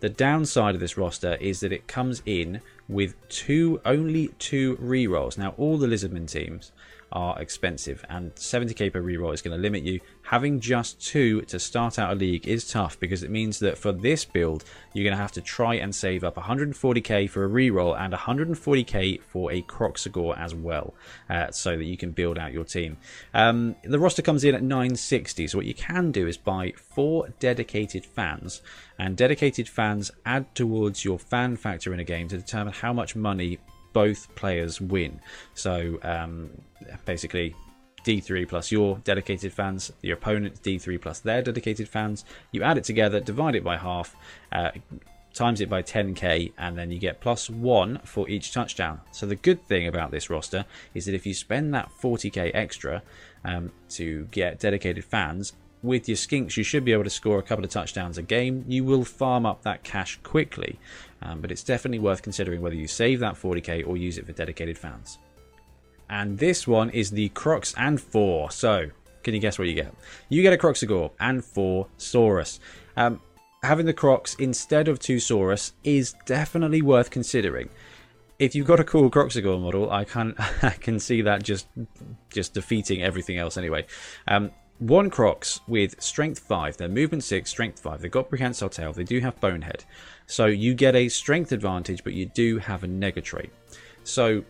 The 0.00 0.08
downside 0.10 0.74
of 0.74 0.80
this 0.80 0.98
roster 0.98 1.36
is 1.36 1.60
that 1.60 1.72
it 1.72 1.86
comes 1.86 2.20
in 2.26 2.60
with 2.88 3.14
two 3.28 3.80
only 3.84 4.28
two 4.40 4.76
rerolls. 4.78 5.38
Now 5.38 5.54
all 5.56 5.78
the 5.78 5.86
Lizardman 5.86 6.28
teams 6.28 6.72
are 7.14 7.40
expensive, 7.40 8.04
and 8.10 8.34
70k 8.34 8.92
per 8.92 9.00
reroll 9.00 9.32
is 9.32 9.40
going 9.40 9.56
to 9.56 9.62
limit 9.62 9.84
you. 9.84 10.00
Having 10.22 10.60
just 10.60 11.00
two 11.00 11.42
to 11.42 11.60
start 11.60 11.98
out 11.98 12.12
a 12.12 12.14
league 12.14 12.48
is 12.48 12.68
tough 12.68 12.98
because 12.98 13.22
it 13.22 13.30
means 13.30 13.60
that 13.60 13.78
for 13.78 13.92
this 13.92 14.24
build, 14.24 14.64
you're 14.92 15.04
going 15.04 15.16
to 15.16 15.22
have 15.22 15.32
to 15.32 15.40
try 15.40 15.74
and 15.74 15.94
save 15.94 16.24
up 16.24 16.34
140k 16.34 17.30
for 17.30 17.44
a 17.44 17.48
reroll 17.48 17.98
and 17.98 18.12
140k 18.12 19.22
for 19.22 19.52
a 19.52 19.62
Kroxigor 19.62 20.36
as 20.38 20.54
well, 20.54 20.94
uh, 21.30 21.50
so 21.52 21.76
that 21.76 21.84
you 21.84 21.96
can 21.96 22.10
build 22.10 22.36
out 22.36 22.52
your 22.52 22.64
team. 22.64 22.96
Um, 23.32 23.76
the 23.84 23.98
roster 23.98 24.22
comes 24.22 24.42
in 24.42 24.54
at 24.54 24.62
960, 24.62 25.46
so 25.46 25.58
what 25.58 25.66
you 25.66 25.74
can 25.74 26.10
do 26.10 26.26
is 26.26 26.36
buy 26.36 26.72
four 26.76 27.28
dedicated 27.38 28.04
fans, 28.04 28.60
and 28.98 29.16
dedicated 29.16 29.68
fans 29.68 30.10
add 30.26 30.52
towards 30.54 31.04
your 31.04 31.18
fan 31.18 31.56
factor 31.56 31.94
in 31.94 32.00
a 32.00 32.04
game 32.04 32.28
to 32.28 32.36
determine 32.36 32.72
how 32.72 32.92
much 32.92 33.14
money 33.14 33.58
both 33.94 34.32
players 34.34 34.80
win. 34.80 35.20
So 35.54 35.98
um, 36.02 36.50
basically, 37.06 37.54
D3 38.04 38.46
plus 38.46 38.70
your 38.70 38.98
dedicated 38.98 39.52
fans, 39.52 39.90
your 40.02 40.18
opponent's 40.18 40.60
D3 40.60 41.00
plus 41.00 41.20
their 41.20 41.40
dedicated 41.40 41.88
fans. 41.88 42.26
You 42.52 42.62
add 42.62 42.76
it 42.76 42.84
together, 42.84 43.18
divide 43.20 43.54
it 43.54 43.64
by 43.64 43.78
half, 43.78 44.14
uh, 44.52 44.72
times 45.32 45.60
it 45.60 45.70
by 45.70 45.82
10k, 45.82 46.52
and 46.58 46.76
then 46.76 46.90
you 46.90 46.98
get 46.98 47.20
plus 47.20 47.48
one 47.48 47.98
for 48.04 48.28
each 48.28 48.52
touchdown. 48.52 49.00
So 49.10 49.26
the 49.26 49.36
good 49.36 49.66
thing 49.66 49.88
about 49.88 50.10
this 50.10 50.28
roster 50.28 50.66
is 50.92 51.06
that 51.06 51.14
if 51.14 51.24
you 51.24 51.32
spend 51.32 51.72
that 51.74 51.90
40k 52.02 52.50
extra 52.54 53.02
um, 53.44 53.72
to 53.90 54.28
get 54.30 54.60
dedicated 54.60 55.04
fans, 55.04 55.54
with 55.84 56.08
your 56.08 56.16
skinks, 56.16 56.56
you 56.56 56.64
should 56.64 56.84
be 56.84 56.92
able 56.92 57.04
to 57.04 57.10
score 57.10 57.38
a 57.38 57.42
couple 57.42 57.64
of 57.64 57.70
touchdowns 57.70 58.18
a 58.18 58.22
game. 58.22 58.64
You 58.66 58.84
will 58.84 59.04
farm 59.04 59.44
up 59.44 59.62
that 59.62 59.84
cash 59.84 60.18
quickly, 60.22 60.80
um, 61.22 61.40
but 61.40 61.52
it's 61.52 61.62
definitely 61.62 61.98
worth 61.98 62.22
considering 62.22 62.62
whether 62.62 62.74
you 62.74 62.88
save 62.88 63.20
that 63.20 63.34
40k 63.34 63.86
or 63.86 63.96
use 63.96 64.18
it 64.18 64.26
for 64.26 64.32
dedicated 64.32 64.78
fans. 64.78 65.18
And 66.08 66.38
this 66.38 66.66
one 66.66 66.90
is 66.90 67.10
the 67.10 67.28
Crocs 67.30 67.74
and 67.76 68.00
4. 68.00 68.50
So, 68.50 68.90
can 69.22 69.34
you 69.34 69.40
guess 69.40 69.58
what 69.58 69.68
you 69.68 69.74
get? 69.74 69.94
You 70.28 70.42
get 70.42 70.52
a 70.52 70.56
Kroxigor 70.56 71.10
and 71.20 71.44
4 71.44 71.86
Saurus. 71.98 72.58
Um, 72.96 73.20
having 73.62 73.86
the 73.86 73.92
Crocs 73.92 74.34
instead 74.36 74.88
of 74.88 74.98
two 74.98 75.16
Saurus 75.16 75.72
is 75.82 76.14
definitely 76.26 76.82
worth 76.82 77.10
considering. 77.10 77.68
If 78.38 78.54
you've 78.54 78.66
got 78.66 78.80
a 78.80 78.84
cool 78.84 79.10
Kroxigor 79.10 79.60
model, 79.60 79.90
I 79.90 80.04
can 80.04 80.34
I 80.62 80.70
can 80.70 80.98
see 80.98 81.22
that 81.22 81.42
just 81.42 81.66
just 82.30 82.54
defeating 82.54 83.02
everything 83.02 83.38
else 83.38 83.56
anyway. 83.56 83.86
Um, 84.28 84.50
one 84.88 85.08
Crocs 85.08 85.60
with 85.66 86.00
strength 86.02 86.40
5, 86.40 86.76
they're 86.76 86.88
movement 86.88 87.24
6, 87.24 87.48
strength 87.48 87.80
5. 87.80 88.02
They've 88.02 88.10
got 88.10 88.28
prehensile 88.28 88.68
tail, 88.68 88.92
they 88.92 89.04
do 89.04 89.18
have 89.20 89.40
bonehead. 89.40 89.84
So 90.26 90.44
you 90.44 90.74
get 90.74 90.94
a 90.94 91.08
strength 91.08 91.52
advantage, 91.52 92.04
but 92.04 92.12
you 92.12 92.26
do 92.26 92.58
have 92.58 92.84
a 92.84 92.86
nega 92.86 93.22
trait. 93.22 93.50
So 94.04 94.44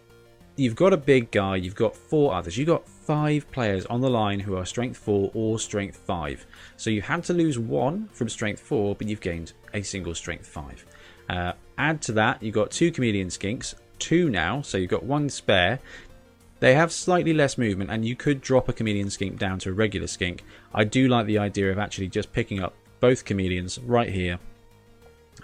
you've 0.56 0.74
got 0.74 0.92
a 0.92 0.96
big 0.96 1.30
guy, 1.30 1.54
you've 1.56 1.76
got 1.76 1.94
four 1.94 2.34
others, 2.34 2.58
you've 2.58 2.66
got 2.66 2.88
five 2.88 3.48
players 3.52 3.86
on 3.86 4.00
the 4.00 4.10
line 4.10 4.40
who 4.40 4.56
are 4.56 4.64
strength 4.64 4.96
4 4.96 5.30
or 5.34 5.60
strength 5.60 5.98
5. 5.98 6.44
So 6.76 6.90
you 6.90 7.00
had 7.00 7.22
to 7.24 7.32
lose 7.32 7.56
one 7.56 8.08
from 8.12 8.28
strength 8.28 8.60
4, 8.60 8.96
but 8.96 9.06
you've 9.06 9.20
gained 9.20 9.52
a 9.72 9.82
single 9.82 10.16
strength 10.16 10.48
5. 10.48 10.86
Uh, 11.28 11.52
add 11.78 12.02
to 12.02 12.12
that, 12.12 12.42
you've 12.42 12.54
got 12.54 12.72
two 12.72 12.90
chameleon 12.90 13.28
skinks, 13.28 13.74
two 14.00 14.28
now, 14.28 14.62
so 14.62 14.78
you've 14.78 14.90
got 14.90 15.04
one 15.04 15.28
spare 15.28 15.78
They 16.64 16.72
have 16.72 16.92
slightly 16.92 17.34
less 17.34 17.58
movement, 17.58 17.90
and 17.90 18.06
you 18.06 18.16
could 18.16 18.40
drop 18.40 18.70
a 18.70 18.72
chameleon 18.72 19.10
skink 19.10 19.38
down 19.38 19.58
to 19.58 19.68
a 19.68 19.72
regular 19.74 20.06
skink. 20.06 20.42
I 20.72 20.84
do 20.84 21.08
like 21.08 21.26
the 21.26 21.36
idea 21.36 21.70
of 21.70 21.78
actually 21.78 22.08
just 22.08 22.32
picking 22.32 22.58
up 22.58 22.72
both 23.00 23.26
chameleons 23.26 23.78
right 23.80 24.08
here 24.08 24.38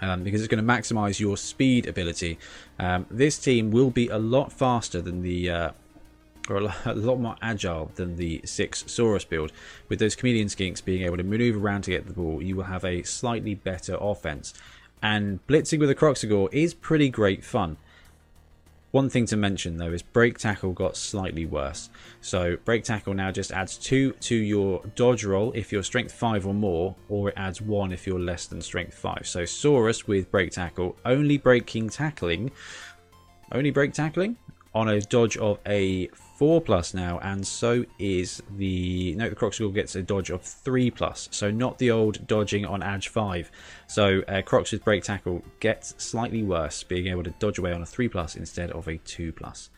um, 0.01 0.23
because 0.23 0.41
it's 0.41 0.47
going 0.47 0.65
to 0.65 0.73
maximize 0.73 1.19
your 1.19 1.37
speed 1.37 1.85
ability. 1.85 2.39
Um, 2.79 3.05
this 3.11 3.37
team 3.37 3.69
will 3.69 3.91
be 3.91 4.07
a 4.07 4.17
lot 4.17 4.51
faster 4.51 4.99
than 4.99 5.21
the. 5.21 5.51
Uh, 5.51 5.71
or 6.49 6.57
a 6.85 6.95
lot, 6.95 7.19
more 7.19 7.35
agile 7.43 7.91
than 7.93 8.15
the 8.15 8.41
6 8.43 8.85
Saurus 8.85 9.29
build. 9.29 9.51
With 9.89 9.99
those 9.99 10.15
Chameleon 10.15 10.47
Skinks 10.47 10.83
being 10.83 11.03
able 11.03 11.17
to 11.17 11.23
maneuver 11.23 11.59
around 11.59 11.83
to 11.83 11.91
get 11.91 12.07
the 12.07 12.13
ball, 12.13 12.41
you 12.41 12.55
will 12.55 12.63
have 12.63 12.83
a 12.83 13.03
slightly 13.03 13.53
better 13.53 13.95
offense. 14.01 14.55
And 15.03 15.45
blitzing 15.45 15.77
with 15.77 15.91
a 15.91 15.95
Kroxigor 15.95 16.51
is 16.51 16.73
pretty 16.73 17.09
great 17.09 17.45
fun. 17.45 17.77
One 18.91 19.09
thing 19.09 19.25
to 19.27 19.37
mention 19.37 19.77
though 19.77 19.93
is 19.93 20.01
break 20.01 20.37
tackle 20.37 20.73
got 20.73 20.97
slightly 20.97 21.45
worse. 21.45 21.89
So 22.19 22.57
break 22.65 22.83
tackle 22.83 23.13
now 23.13 23.31
just 23.31 23.51
adds 23.51 23.77
2 23.77 24.11
to 24.11 24.35
your 24.35 24.83
dodge 24.95 25.23
roll 25.23 25.53
if 25.53 25.71
you're 25.71 25.83
strength 25.83 26.13
5 26.13 26.45
or 26.45 26.53
more, 26.53 26.95
or 27.07 27.29
it 27.29 27.35
adds 27.37 27.61
1 27.61 27.93
if 27.93 28.05
you're 28.05 28.19
less 28.19 28.47
than 28.47 28.61
strength 28.61 28.93
5. 28.93 29.25
So 29.25 29.43
Saurus 29.43 30.07
with 30.07 30.29
break 30.29 30.51
tackle 30.51 30.97
only 31.05 31.37
breaking 31.37 31.89
tackling, 31.89 32.51
only 33.53 33.71
break 33.71 33.93
tackling 33.93 34.35
on 34.73 34.89
a 34.89 34.99
dodge 35.01 35.37
of 35.37 35.59
a 35.65 36.09
4 36.41 36.59
plus 36.59 36.95
now, 36.95 37.19
and 37.19 37.45
so 37.45 37.85
is 37.99 38.41
the 38.57 39.13
no 39.13 39.29
the 39.29 39.35
Kroxigor 39.35 39.71
gets 39.75 39.95
a 39.95 40.01
dodge 40.01 40.31
of 40.31 40.41
3 40.41 40.89
plus, 40.89 41.29
so 41.29 41.51
not 41.51 41.77
the 41.77 41.91
old 41.91 42.25
dodging 42.25 42.65
on 42.65 42.81
Edge 42.81 43.09
5. 43.09 43.51
So 43.85 44.23
uh, 44.27 44.41
Crocs 44.41 44.71
with 44.71 44.83
break 44.83 45.03
tackle 45.03 45.43
gets 45.59 45.93
slightly 46.03 46.41
worse, 46.41 46.81
being 46.81 47.05
able 47.05 47.23
to 47.25 47.29
dodge 47.37 47.59
away 47.59 47.73
on 47.73 47.83
a 47.83 47.85
3 47.85 48.07
plus 48.07 48.37
instead 48.37 48.71
of 48.71 48.87
a 48.87 48.97
2 48.97 49.33
plus. 49.33 49.69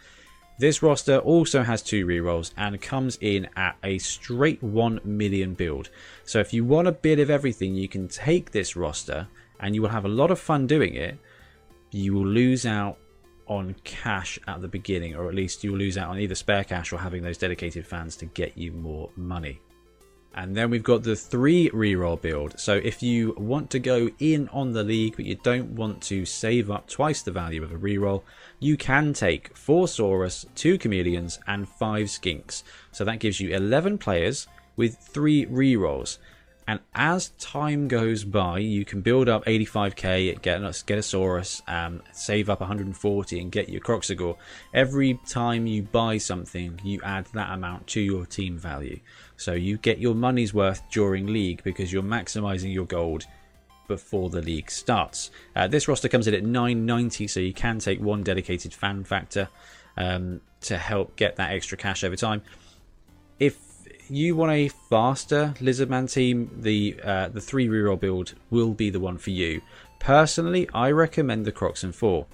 This 0.58 0.82
roster 0.82 1.17
also 1.17 1.63
has 1.63 1.82
two 1.82 2.06
rerolls 2.06 2.54
and 2.56 2.82
comes 2.82 3.17
in 3.19 3.49
at 3.58 3.76
a 3.84 3.97
straight 3.97 4.63
1 4.63 5.02
million 5.04 5.56
build. 5.56 5.89
So 6.23 6.39
if 6.39 6.54
you 6.54 6.63
want 6.63 6.88
a 6.88 6.93
bit 6.93 7.19
of 7.19 7.30
everything, 7.30 7.76
you 7.76 7.89
can 7.89 8.08
take 8.08 8.52
this 8.52 8.78
roster 8.78 9.28
and 9.60 9.76
you 9.76 9.82
will 9.82 9.89
have 9.89 10.06
a 10.06 10.08
lot 10.08 10.32
of 10.32 10.39
fun 10.39 10.65
doing 10.65 10.95
it. 10.95 11.19
You 11.91 12.13
will 12.13 12.26
lose 12.26 12.65
out 12.65 12.99
on 13.58 13.76
cash 13.84 14.39
at 14.48 14.62
the 14.62 14.68
beginning, 14.68 15.16
or 15.16 15.30
at 15.30 15.36
least 15.36 15.63
you'll 15.63 15.78
lose 15.78 15.98
out 15.98 16.10
on 16.10 16.20
either 16.20 16.36
spare 16.36 16.63
cash 16.63 16.92
or 16.92 16.98
having 16.98 17.24
those 17.24 17.38
dedicated 17.38 17.86
fans 17.86 18.16
to 18.18 18.26
get 18.26 18.58
you 18.58 18.72
more 18.72 19.10
money. 19.16 19.60
And 20.36 20.56
then 20.56 20.72
we've 20.72 20.84
got 20.84 21.04
the 21.04 21.16
three 21.16 21.70
reroll 21.70 22.20
build. 22.20 22.60
So 22.60 22.74
if 22.74 23.04
you 23.04 23.36
want 23.38 23.70
to 23.70 23.80
go 23.80 24.10
in 24.20 24.50
on 24.50 24.72
the 24.72 24.84
league, 24.84 25.16
but 25.16 25.26
you 25.26 25.36
don't 25.36 25.76
want 25.76 26.02
to 26.04 26.26
save 26.26 26.72
up 26.72 26.89
twice 26.89 27.22
the 27.22 27.32
value 27.32 27.63
of 27.63 27.72
a 27.72 27.78
reroll, 27.78 28.24
you 28.60 28.76
can 28.76 29.13
take 29.13 29.56
four 29.56 29.86
Saurus, 29.86 30.46
two 30.56 30.78
Chameleons, 30.80 31.39
and 31.46 31.70
five 31.70 32.08
Skinks. 32.08 32.63
So 32.92 33.06
that 33.06 33.20
gives 33.20 33.39
you 33.39 33.56
11 33.56 34.00
players 34.00 34.48
with 34.76 34.98
three 34.98 35.46
rerolls. 35.46 36.18
And 36.67 36.80
as 36.95 37.30
time 37.39 37.88
goes 37.88 38.23
by, 38.23 38.60
you 38.60 38.86
can 38.86 39.02
build 39.02 39.28
up 39.28 39.45
85k, 39.45 40.41
get, 40.41 40.62
get 40.86 40.97
a 40.97 41.02
Saurus, 41.02 41.62
um, 41.67 42.02
save 42.13 42.49
up 42.49 42.62
140 42.62 43.39
and 43.39 43.52
get 43.52 43.69
your 43.69 43.82
Kroxigor. 43.82 44.38
Every 44.73 45.19
time 45.28 45.67
you 45.67 45.84
buy 45.84 46.17
something, 46.17 46.80
you 46.84 47.02
add 47.04 47.26
that 47.34 47.52
amount 47.52 47.88
to 47.88 48.02
your 48.02 48.26
team 48.26 48.58
value. 48.58 48.99
So 49.36 49.54
you 49.54 49.78
get 49.78 49.97
your 49.99 50.15
money's 50.15 50.54
worth 50.54 50.82
during 50.89 51.28
league 51.28 51.63
because 51.63 51.91
you're 51.91 52.04
maximizing 52.04 52.73
your 52.73 52.86
gold 52.86 53.26
before 53.88 54.30
the 54.30 54.41
league 54.41 54.71
starts. 54.71 55.32
Uh, 55.56 55.67
this 55.67 55.88
roster 55.88 56.08
comes 56.08 56.28
in 56.28 56.34
at 56.34 56.43
990, 56.43 57.28
so 57.28 57.39
you 57.39 57.54
can 57.54 57.80
take 57.80 57.99
one 57.99 58.23
dedicated 58.23 58.73
fan 58.73 59.04
factor 59.04 59.49
um, 59.97 60.39
to 60.62 60.78
help 60.78 61.15
get 61.17 61.36
that 61.36 61.52
extra 61.52 61.78
cash 61.78 62.04
over 62.04 62.15
time. 62.15 62.41
If 63.39 63.58
you 64.10 64.36
want 64.36 64.52
a 64.52 64.68
faster 64.68 65.54
Lizardman 65.60 66.12
team, 66.12 66.50
the 66.62 67.00
uh, 67.04 67.30
the 67.30 67.42
three 67.42 67.68
reroll 67.68 68.00
build 68.00 68.34
will 68.50 68.74
be 68.74 68.89
the 68.89 69.00
one 69.00 69.18
for 69.18 69.32
you. 69.32 69.62
Personally, 70.00 70.68
I 70.74 70.92
recommend 70.92 71.46
the 71.46 71.52
Croxen 71.52 71.94
4. 71.94 72.26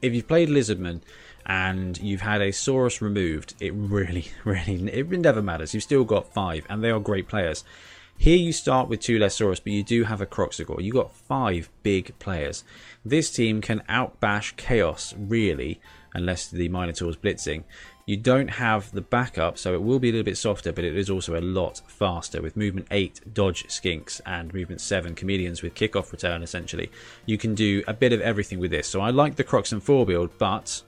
If 0.00 0.14
you've 0.14 0.26
played 0.26 0.48
Lizardman 0.48 1.02
and 1.44 1.98
you've 1.98 2.22
had 2.22 2.40
a 2.40 2.48
Saurus 2.48 3.02
removed, 3.02 3.54
it 3.60 3.74
really, 3.74 4.28
really, 4.44 4.90
it 4.90 5.10
never 5.10 5.42
matters. 5.42 5.74
You've 5.74 5.82
still 5.82 6.04
got 6.04 6.32
five, 6.32 6.64
and 6.70 6.82
they 6.82 6.90
are 6.90 7.00
great 7.00 7.28
players. 7.28 7.64
Here 8.16 8.36
you 8.36 8.52
start 8.52 8.88
with 8.88 9.00
two 9.00 9.18
less 9.18 9.38
Saurus, 9.38 9.62
but 9.62 9.72
you 9.72 9.82
do 9.82 10.04
have 10.04 10.20
a 10.20 10.26
Kroxigor. 10.26 10.82
You've 10.82 10.94
got 10.94 11.14
five 11.14 11.70
big 11.82 12.18
players. 12.18 12.64
This 13.04 13.30
team 13.30 13.60
can 13.60 13.82
outbash 13.88 14.56
Chaos, 14.56 15.14
really, 15.16 15.80
unless 16.14 16.46
the 16.48 16.68
Minotaur's 16.68 17.16
blitzing. 17.16 17.64
You 18.10 18.16
don't 18.16 18.48
have 18.48 18.90
the 18.90 19.02
backup, 19.02 19.56
so 19.56 19.72
it 19.72 19.82
will 19.82 20.00
be 20.00 20.08
a 20.08 20.10
little 20.10 20.24
bit 20.24 20.36
softer, 20.36 20.72
but 20.72 20.82
it 20.82 20.96
is 20.96 21.08
also 21.08 21.38
a 21.38 21.40
lot 21.40 21.80
faster 21.86 22.42
with 22.42 22.56
movement 22.56 22.88
8 22.90 23.32
dodge 23.32 23.68
skinks 23.68 24.20
and 24.26 24.52
movement 24.52 24.80
7 24.80 25.14
chameleons 25.14 25.62
with 25.62 25.76
kickoff 25.76 26.10
return 26.10 26.42
essentially. 26.42 26.90
You 27.24 27.38
can 27.38 27.54
do 27.54 27.84
a 27.86 27.94
bit 27.94 28.12
of 28.12 28.20
everything 28.20 28.58
with 28.58 28.72
this. 28.72 28.88
So 28.88 29.00
I 29.00 29.10
like 29.10 29.36
the 29.36 29.44
Croxen 29.44 29.80
4 29.80 30.06
build, 30.06 30.36
but 30.38 30.82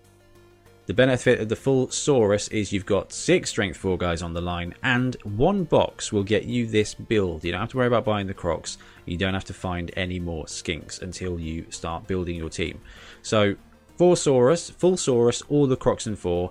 the 0.86 0.94
benefit 0.94 1.38
of 1.38 1.48
the 1.48 1.54
full 1.54 1.86
Saurus 1.86 2.50
is 2.50 2.72
you've 2.72 2.86
got 2.86 3.12
six 3.12 3.50
strength 3.50 3.76
4 3.76 3.96
guys 3.96 4.20
on 4.20 4.34
the 4.34 4.40
line, 4.40 4.74
and 4.82 5.14
one 5.22 5.62
box 5.62 6.12
will 6.12 6.24
get 6.24 6.46
you 6.46 6.66
this 6.66 6.92
build. 6.92 7.44
You 7.44 7.52
don't 7.52 7.60
have 7.60 7.70
to 7.70 7.76
worry 7.76 7.86
about 7.86 8.04
buying 8.04 8.26
the 8.26 8.34
Crocs. 8.34 8.78
You 9.06 9.16
don't 9.16 9.34
have 9.34 9.44
to 9.44 9.54
find 9.54 9.92
any 9.96 10.18
more 10.18 10.46
skinks 10.46 11.00
until 11.00 11.38
you 11.38 11.66
start 11.70 12.08
building 12.08 12.34
your 12.34 12.50
team. 12.50 12.80
So, 13.22 13.54
four 13.96 14.16
Saurus, 14.16 14.72
full 14.72 14.96
Saurus, 14.96 15.44
all 15.48 15.68
the 15.68 15.76
Crocs 15.76 16.08
and 16.08 16.18
4 16.18 16.50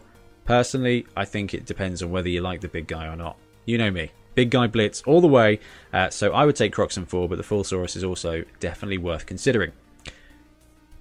Personally, 0.51 1.07
I 1.15 1.23
think 1.23 1.53
it 1.53 1.65
depends 1.65 2.03
on 2.03 2.11
whether 2.11 2.27
you 2.27 2.41
like 2.41 2.59
the 2.59 2.67
big 2.67 2.85
guy 2.85 3.07
or 3.07 3.15
not. 3.15 3.37
You 3.63 3.77
know 3.77 3.89
me. 3.89 4.11
Big 4.35 4.49
guy 4.49 4.67
blitz 4.67 5.01
all 5.03 5.21
the 5.21 5.27
way. 5.27 5.61
Uh, 5.93 6.09
so 6.09 6.33
I 6.33 6.43
would 6.43 6.57
take 6.57 6.75
Croxen 6.75 7.07
4, 7.07 7.29
but 7.29 7.37
the 7.37 7.43
full 7.43 7.63
Saurus 7.63 7.95
is 7.95 8.03
also 8.03 8.43
definitely 8.59 8.97
worth 8.97 9.25
considering. 9.25 9.71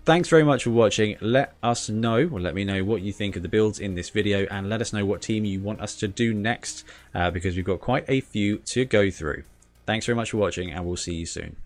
Thanks 0.04 0.28
very 0.28 0.44
much 0.44 0.62
for 0.62 0.70
watching. 0.70 1.16
Let 1.20 1.54
us 1.64 1.88
know, 1.88 2.28
or 2.28 2.38
let 2.38 2.54
me 2.54 2.62
know 2.62 2.84
what 2.84 3.02
you 3.02 3.12
think 3.12 3.34
of 3.34 3.42
the 3.42 3.48
builds 3.48 3.80
in 3.80 3.96
this 3.96 4.10
video, 4.10 4.46
and 4.52 4.68
let 4.68 4.80
us 4.80 4.92
know 4.92 5.04
what 5.04 5.20
team 5.20 5.44
you 5.44 5.58
want 5.58 5.80
us 5.80 5.96
to 5.96 6.06
do 6.06 6.32
next, 6.32 6.84
uh, 7.12 7.32
because 7.32 7.56
we've 7.56 7.64
got 7.64 7.80
quite 7.80 8.04
a 8.06 8.20
few 8.20 8.58
to 8.58 8.84
go 8.84 9.10
through. 9.10 9.42
Thanks 9.84 10.06
very 10.06 10.14
much 10.14 10.30
for 10.30 10.36
watching, 10.36 10.70
and 10.70 10.86
we'll 10.86 10.96
see 10.96 11.14
you 11.14 11.26
soon. 11.26 11.56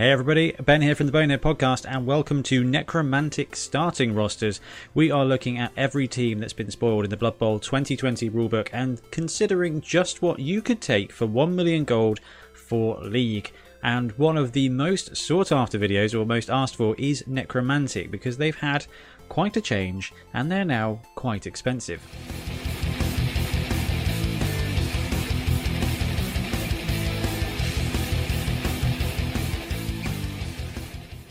Hey 0.00 0.12
everybody, 0.12 0.52
Ben 0.52 0.80
here 0.80 0.94
from 0.94 1.04
the 1.04 1.12
Bonehead 1.12 1.42
Podcast, 1.42 1.84
and 1.86 2.06
welcome 2.06 2.42
to 2.44 2.64
Necromantic 2.64 3.54
Starting 3.54 4.14
Rosters. 4.14 4.58
We 4.94 5.10
are 5.10 5.26
looking 5.26 5.58
at 5.58 5.72
every 5.76 6.08
team 6.08 6.38
that's 6.38 6.54
been 6.54 6.70
spoiled 6.70 7.04
in 7.04 7.10
the 7.10 7.18
Blood 7.18 7.38
Bowl 7.38 7.58
2020 7.58 8.30
rulebook 8.30 8.70
and 8.72 9.02
considering 9.10 9.82
just 9.82 10.22
what 10.22 10.38
you 10.38 10.62
could 10.62 10.80
take 10.80 11.12
for 11.12 11.26
1 11.26 11.54
million 11.54 11.84
gold 11.84 12.18
for 12.54 12.98
League. 13.02 13.52
And 13.82 14.12
one 14.12 14.38
of 14.38 14.52
the 14.52 14.70
most 14.70 15.18
sought 15.18 15.52
after 15.52 15.78
videos, 15.78 16.18
or 16.18 16.24
most 16.24 16.48
asked 16.48 16.76
for, 16.76 16.94
is 16.96 17.26
Necromantic 17.26 18.10
because 18.10 18.38
they've 18.38 18.56
had 18.56 18.86
quite 19.28 19.58
a 19.58 19.60
change 19.60 20.14
and 20.32 20.50
they're 20.50 20.64
now 20.64 21.02
quite 21.14 21.46
expensive. 21.46 22.00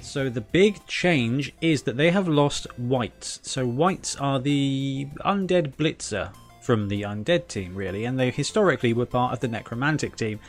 So 0.10 0.28
the 0.28 0.42
big 0.42 0.84
change 0.88 1.54
is 1.62 1.84
that 1.84 1.96
they 1.96 2.10
have 2.10 2.28
lost 2.28 2.66
Wights. 2.80 3.40
So 3.44 3.68
Wights 3.68 4.16
are 4.16 4.40
the 4.40 5.08
undead 5.24 5.76
blitzer 5.76 6.34
from 6.62 6.88
the 6.88 7.04
undead 7.04 7.48
team, 7.48 7.76
really, 7.76 8.06
and 8.06 8.20
they 8.20 8.32
historically 8.32 8.92
were 8.92 9.06
part 9.06 9.34
of 9.34 9.40
the 9.40 9.48
necromantic 9.48 10.16
team. 10.16 10.40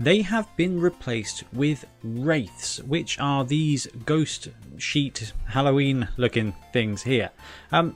They 0.00 0.22
have 0.22 0.48
been 0.56 0.80
replaced 0.80 1.44
with 1.52 1.84
wraiths, 2.02 2.82
which 2.82 3.16
are 3.20 3.44
these 3.44 3.86
ghost 4.04 4.48
sheet 4.78 5.32
Halloween 5.46 6.08
looking 6.16 6.52
things 6.72 7.04
here. 7.04 7.30
Um, 7.70 7.94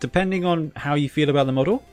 depending 0.00 0.46
on 0.46 0.72
how 0.74 0.94
you 0.94 1.10
feel 1.10 1.28
about 1.28 1.44
the 1.44 1.52
model, 1.52 1.84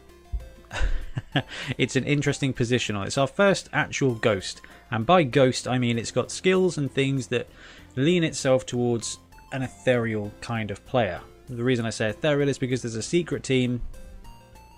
it's 1.77 1.97
an 1.97 2.05
interesting 2.05 2.53
position 2.53 2.95
on. 2.95 3.07
It's 3.07 3.17
our 3.17 3.27
first 3.27 3.67
actual 3.73 4.15
ghost, 4.15 4.61
and 4.89 5.05
by 5.05 5.23
ghost 5.23 5.67
I 5.67 5.79
mean 5.79 5.99
it's 5.99 6.11
got 6.11 6.31
skills 6.31 6.77
and 6.77 6.89
things 6.89 7.27
that 7.27 7.49
lean 7.95 8.23
itself 8.23 8.65
towards 8.65 9.19
an 9.51 9.61
ethereal 9.61 10.31
kind 10.41 10.71
of 10.71 10.85
player. 10.85 11.21
The 11.47 11.63
reason 11.63 11.85
I 11.85 11.91
say 11.91 12.09
ethereal 12.09 12.49
is 12.49 12.57
because 12.57 12.81
there's 12.81 12.95
a 12.95 13.03
secret 13.03 13.43
team, 13.43 13.81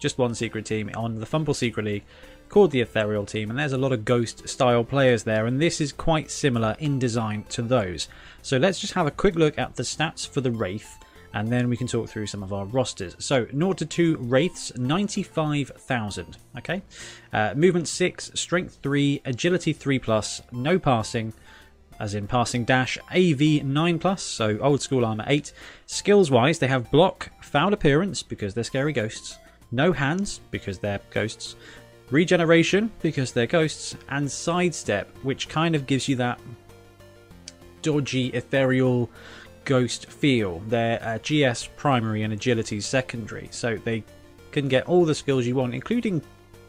just 0.01 0.17
one 0.17 0.36
secret 0.36 0.65
team 0.65 0.91
on 0.95 1.15
the 1.15 1.25
FUMBBL 1.25 1.56
Secret 1.56 1.86
League 1.86 2.03
called 2.49 2.71
the 2.71 2.82
Ethereal 2.82 3.25
team, 3.25 3.49
and 3.49 3.60
there's 3.60 3.73
a 3.73 3.77
lot 3.77 3.91
of 3.91 4.06
ghost 4.06 4.47
style 4.47 4.84
players 4.84 5.23
there, 5.23 5.45
and 5.45 5.62
this 5.62 5.82
is 5.82 5.91
quite 5.91 6.32
similar 6.32 6.75
in 6.80 6.99
design 6.99 7.43
to 7.49 7.62
those. 7.62 8.08
So 8.41 8.58
let's 8.58 8.80
just 8.80 8.93
have 8.93 9.08
a 9.08 9.12
quick 9.12 9.36
look 9.36 9.58
at 9.58 9.75
the 9.75 9.84
stats 9.84 10.27
for 10.27 10.41
the 10.41 10.51
Wraith. 10.51 10.97
and 11.34 11.49
then 11.49 11.67
we 11.69 11.75
can 11.75 11.88
talk 11.88 12.08
through 12.10 12.25
some 12.25 12.41
of 12.41 12.53
our 12.53 12.65
rosters. 12.65 13.13
So, 13.19 13.45
0 13.51 13.73
to 13.73 13.86
2 13.86 14.17
Wraiths, 14.17 14.75
95,000. 14.77 16.38
Okay. 16.58 16.82
Uh, 17.34 17.53
movement 17.53 17.89
6, 17.89 18.32
Strength 18.34 18.80
3, 18.82 19.21
Agility 19.25 19.73
3 19.73 19.99
plus, 19.99 20.41
no 20.53 20.80
passing, 20.80 21.34
as 21.99 22.13
in 22.13 22.27
passing 22.27 22.63
dash, 22.63 22.97
AV 23.13 23.63
9 23.63 23.99
plus, 23.99 24.21
so 24.21 24.57
old 24.60 24.81
school 24.81 25.05
armor 25.05 25.25
8. 25.27 25.51
Skills 25.86 26.31
wise, 26.31 26.60
they 26.60 26.67
have 26.67 26.91
block, 26.91 27.29
foul 27.41 27.73
appearance, 27.73 28.23
because 28.23 28.53
they're 28.53 28.63
scary 28.63 28.93
ghosts, 28.93 29.38
no 29.71 29.91
hands, 29.91 30.41
because 30.51 30.79
they're 30.79 30.99
ghosts, 31.12 31.55
regeneration, 32.12 32.91
because 33.01 33.31
they're 33.31 33.47
ghosts, 33.47 33.95
and 34.10 34.31
sidestep, 34.31 35.10
which 35.23 35.49
kind 35.49 35.75
of 35.75 35.88
gives 35.88 36.07
you 36.07 36.15
that 36.15 36.39
dodgy, 37.81 38.27
ethereal 38.27 39.10
ghost 39.65 40.10
feel. 40.10 40.62
They're 40.67 41.19
GS 41.23 41.69
primary 41.75 42.23
and 42.23 42.33
agility 42.33 42.79
secondary, 42.79 43.49
so 43.51 43.75
they 43.75 44.03
can 44.51 44.67
get 44.67 44.86
all 44.88 45.05
the 45.05 45.15
skills 45.15 45.45
you 45.45 45.55
want, 45.55 45.73
including 45.73 46.21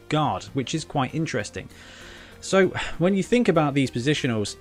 guard, 0.09 0.43
which 0.53 0.75
is 0.75 0.83
quite 0.83 1.15
interesting. 1.15 1.69
So 2.41 2.69
when 2.97 3.15
you 3.15 3.23
think 3.23 3.47
about 3.47 3.73
these 3.73 3.91
positionals, 3.91 4.55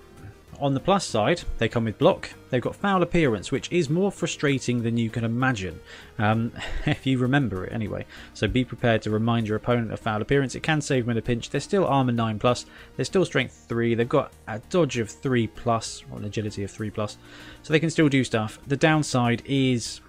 on 0.61 0.75
the 0.75 0.81
plus 0.81 1.05
side, 1.05 1.43
they 1.59 1.69
come 1.69 1.85
with 1.85 1.99
block. 1.99 2.31
They've 2.51 2.63
got 2.63 2.75
foul 2.75 3.03
appearance, 3.03 3.53
which 3.53 3.71
is 3.71 3.89
more 3.89 4.11
frustrating 4.11 4.83
than 4.83 4.97
you 4.97 5.11
can 5.11 5.25
imagine, 5.25 5.81
um, 6.19 6.53
if 6.87 7.07
you 7.07 7.19
remember 7.19 7.65
it 7.65 7.73
anyway. 7.73 8.07
So 8.35 8.49
be 8.49 8.65
prepared 8.65 9.03
to 9.03 9.11
remind 9.11 9.49
your 9.49 9.57
opponent 9.57 9.93
of 9.93 10.01
foul 10.01 10.23
appearance. 10.23 10.55
It 10.55 10.63
can 10.63 10.81
save 10.81 11.05
them 11.05 11.13
in 11.13 11.19
a 11.19 11.23
pinch. 11.23 11.51
They're 11.51 11.61
still 11.61 11.87
armor 11.87 12.13
9 12.13 12.39
plus. 12.39 12.67
They're 12.97 13.05
still 13.05 13.25
strength 13.25 13.67
3. 13.69 13.95
They've 13.95 14.09
got 14.09 14.33
a 14.47 14.61
dodge 14.71 14.99
of 14.99 15.11
3 15.11 15.47
plus, 15.49 16.03
or 16.11 16.19
an 16.19 16.25
agility 16.25 16.65
of 16.65 16.71
3 16.71 16.91
plus. 16.91 17.19
So 17.63 17.73
they 17.73 17.81
can 17.81 17.91
still 17.91 18.09
do 18.09 18.25
stuff. 18.25 18.59
The 18.67 18.77
downside 18.77 19.43
is 19.45 20.01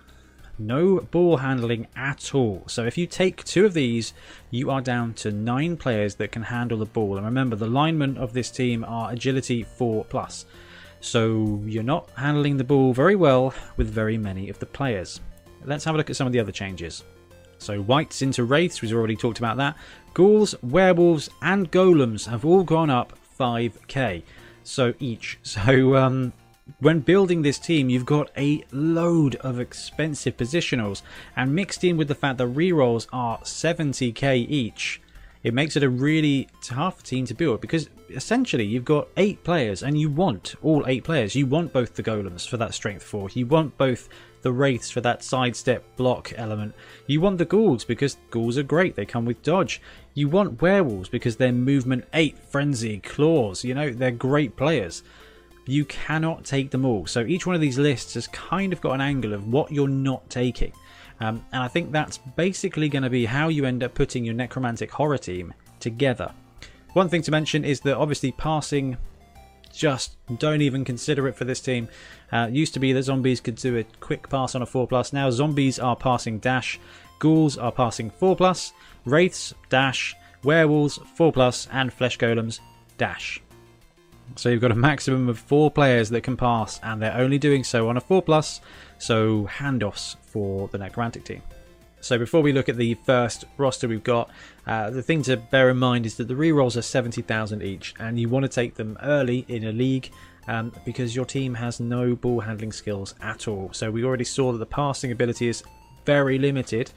no 0.60 1.00
ball 1.00 1.38
handling 1.38 1.88
at 1.96 2.36
all. 2.36 2.64
So 2.68 2.86
if 2.86 2.98
you 2.98 3.08
take 3.08 3.44
two 3.44 3.66
of 3.66 3.74
these, 3.74 4.14
you 4.52 4.70
are 4.70 4.82
down 4.82 5.14
to 5.16 5.32
nine 5.32 5.78
players 5.78 6.16
that 6.16 6.32
can 6.32 6.44
handle 6.44 6.78
the 6.78 6.86
ball. 6.86 7.18
And 7.18 7.26
remember, 7.26 7.56
the 7.56 7.68
linemen 7.68 8.18
of 8.18 8.34
this 8.34 8.52
team 8.52 8.84
are 8.88 9.12
agility 9.12 9.64
4 9.64 10.06
plus. 10.06 10.46
So 11.02 11.62
you're 11.66 11.84
not 11.84 12.10
handling 12.18 12.58
the 12.58 12.64
ball 12.64 12.94
very 12.94 13.16
well 13.16 13.54
with 13.78 13.90
very 13.90 14.18
many 14.18 14.50
of 14.50 14.60
the 14.60 14.66
players. 14.66 15.22
Let's 15.66 15.84
have 15.86 15.96
a 15.96 15.98
look 15.98 16.10
at 16.10 16.16
some 16.16 16.28
of 16.28 16.34
the 16.34 16.40
other 16.40 16.52
changes. 16.52 17.04
So 17.58 17.82
wights 17.82 18.22
into 18.22 18.44
wraiths, 18.44 18.82
we've 18.82 18.94
already 18.94 19.16
talked 19.16 19.40
about 19.40 19.58
that. 19.58 19.78
Ghouls, 20.14 20.56
werewolves, 20.64 21.30
and 21.42 21.72
golems 21.72 22.28
have 22.28 22.46
all 22.46 22.64
gone 22.64 22.90
up 22.90 23.18
5k. 23.40 24.24
So 24.64 24.94
each. 25.00 25.40
So 25.44 25.96
um, 25.96 26.34
when 26.80 27.00
building 27.00 27.42
this 27.42 27.60
team, 27.60 27.90
you've 27.90 28.06
got 28.06 28.32
a 28.38 28.64
load 28.72 29.36
of 29.38 29.60
expensive 29.60 30.38
positionals, 30.38 31.02
and 31.36 31.54
mixed 31.54 31.84
in 31.84 31.98
with 31.98 32.08
the 32.08 32.16
fact 32.16 32.38
that 32.38 32.54
rerolls 32.54 33.08
are 33.12 33.40
70k 33.40 34.46
each, 34.50 35.02
it 35.42 35.54
makes 35.54 35.78
it 35.78 35.84
a 35.84 35.90
really 35.90 36.50
tough 36.62 37.02
team 37.02 37.26
to 37.26 37.34
build 37.34 37.62
because 37.62 37.90
essentially 38.10 38.66
you've 38.66 38.84
got 38.84 39.08
eight 39.16 39.42
players 39.44 39.84
and 39.84 39.98
you 39.98 40.10
want 40.10 40.56
all 40.62 40.84
eight 40.86 41.06
players. 41.06 41.34
You 41.34 41.46
want 41.46 41.72
both 41.72 41.96
the 41.96 42.04
golems 42.04 42.48
for 42.48 42.58
that 42.58 42.74
strength 42.74 43.04
four, 43.04 43.30
you 43.34 43.46
want 43.46 43.78
both 43.78 44.10
the 44.42 44.52
wraiths 44.52 44.92
for 44.92 45.02
that 45.02 45.24
sidestep 45.24 45.84
block 45.96 46.34
element, 46.36 46.74
you 47.08 47.22
want 47.22 47.38
the 47.38 47.46
ghouls 47.46 47.86
because 47.86 48.18
ghouls 48.32 48.58
are 48.58 48.64
great, 48.64 48.96
they 48.96 49.06
come 49.06 49.26
with 49.26 49.42
dodge. 49.42 49.82
You 50.14 50.28
want 50.28 50.62
werewolves 50.62 51.08
because 51.08 51.38
they're 51.38 51.54
movement 51.54 52.06
8, 52.14 52.38
frenzy, 52.38 53.00
claws, 53.00 53.64
you 53.64 53.74
know, 53.74 53.92
they're 53.92 54.12
great 54.12 54.58
players 54.58 55.04
you 55.70 55.86
cannot 55.86 56.44
take 56.44 56.72
them 56.72 56.84
all. 56.84 57.06
So 57.06 57.22
each 57.22 57.46
one 57.46 57.54
of 57.54 57.62
these 57.62 57.78
lists 57.78 58.16
has 58.16 58.28
kind 58.28 58.74
of 58.74 58.82
got 58.82 58.94
an 58.94 59.02
angle 59.02 59.34
of 59.34 59.48
what 59.48 59.72
you're 59.72 59.88
not 59.88 60.28
taking. 60.28 60.74
Um, 61.20 61.46
and 61.52 61.62
I 61.62 61.68
think 61.68 61.92
that's 61.92 62.18
basically 62.18 62.90
going 62.90 63.04
to 63.04 63.10
be 63.10 63.26
how 63.26 63.50
you 63.50 63.66
end 63.66 63.84
up 63.84 63.94
putting 63.94 64.26
your 64.26 64.34
necromantic 64.34 64.90
horror 64.90 65.20
team 65.20 65.54
together. 65.80 66.34
One 66.94 67.08
thing 67.08 67.22
to 67.22 67.32
mention 67.32 67.66
is 67.66 67.82
that 67.82 67.98
obviously 67.98 68.32
passing, 68.32 68.98
just 69.72 70.16
don't 70.40 70.62
even 70.62 70.84
consider 70.84 71.28
it 71.28 71.36
for 71.36 71.46
this 71.46 71.60
team. 71.60 71.88
Uh, 72.32 72.50
used 72.52 72.74
to 72.74 72.80
be 72.80 72.92
that 72.94 73.04
zombies 73.04 73.40
could 73.40 73.56
do 73.56 73.78
a 73.78 73.84
quick 74.00 74.28
pass 74.28 74.56
on 74.56 74.64
a 74.64 74.66
4 74.66 74.88
plus. 74.88 75.14
Now 75.14 75.30
zombies 75.30 75.78
are 75.78 75.96
passing 75.96 76.40
dash, 76.40 76.80
ghouls 77.20 77.60
are 77.60 77.72
passing 77.72 78.10
4 78.10 78.36
plus, 78.36 78.74
wraiths 79.06 79.54
dash, 79.70 80.16
werewolves 80.44 80.98
4 81.16 81.32
plus, 81.32 81.68
and 81.72 81.94
flesh 81.94 82.18
golems 82.18 82.60
dash. 82.98 83.40
So 84.36 84.50
you've 84.50 84.62
got 84.62 84.72
a 84.72 84.76
maximum 84.76 85.28
of 85.30 85.40
four 85.40 85.70
players 85.72 86.10
that 86.10 86.22
can 86.22 86.38
pass, 86.38 86.80
and 86.84 87.02
they're 87.02 87.16
only 87.16 87.38
doing 87.38 87.64
so 87.64 87.90
on 87.90 87.98
a 87.98 88.02
4 88.02 88.22
plus, 88.22 88.62
so 88.98 89.48
handoffs 89.48 90.16
for 90.22 90.68
the 90.70 90.78
Necromantic 90.78 91.24
team. 91.24 91.42
So 92.02 92.18
before 92.18 92.42
we 92.42 92.54
look 92.54 92.70
at 92.70 92.78
the 92.78 92.94
first 93.06 93.44
roster 93.58 93.88
we've 93.88 94.04
got, 94.04 94.30
uh, 94.66 94.90
the 94.90 95.04
thing 95.04 95.22
to 95.24 95.36
bear 95.36 95.70
in 95.70 95.78
mind 95.78 96.06
is 96.06 96.16
that 96.16 96.30
the 96.30 96.34
rerolls 96.34 96.78
are 96.78 96.82
70,000 96.82 97.62
each, 97.62 97.94
and 98.00 98.20
you 98.20 98.30
want 98.30 98.44
to 98.44 98.50
take 98.50 98.76
them 98.76 98.98
early 99.02 99.46
in 99.50 99.66
a 99.66 99.72
league 99.72 100.12
um, 100.48 100.72
because 100.86 101.16
your 101.16 101.26
team 101.26 101.54
has 101.56 101.80
no 101.80 102.16
ball 102.16 102.40
handling 102.40 102.72
skills 102.72 103.16
at 103.22 103.48
all. 103.48 103.70
So 103.74 103.92
we 103.92 104.04
already 104.04 104.24
saw 104.24 104.52
that 104.52 104.58
the 104.58 104.66
passing 104.66 105.12
ability 105.12 105.50
is 105.50 105.64
very 106.06 106.38
limited, 106.38 106.92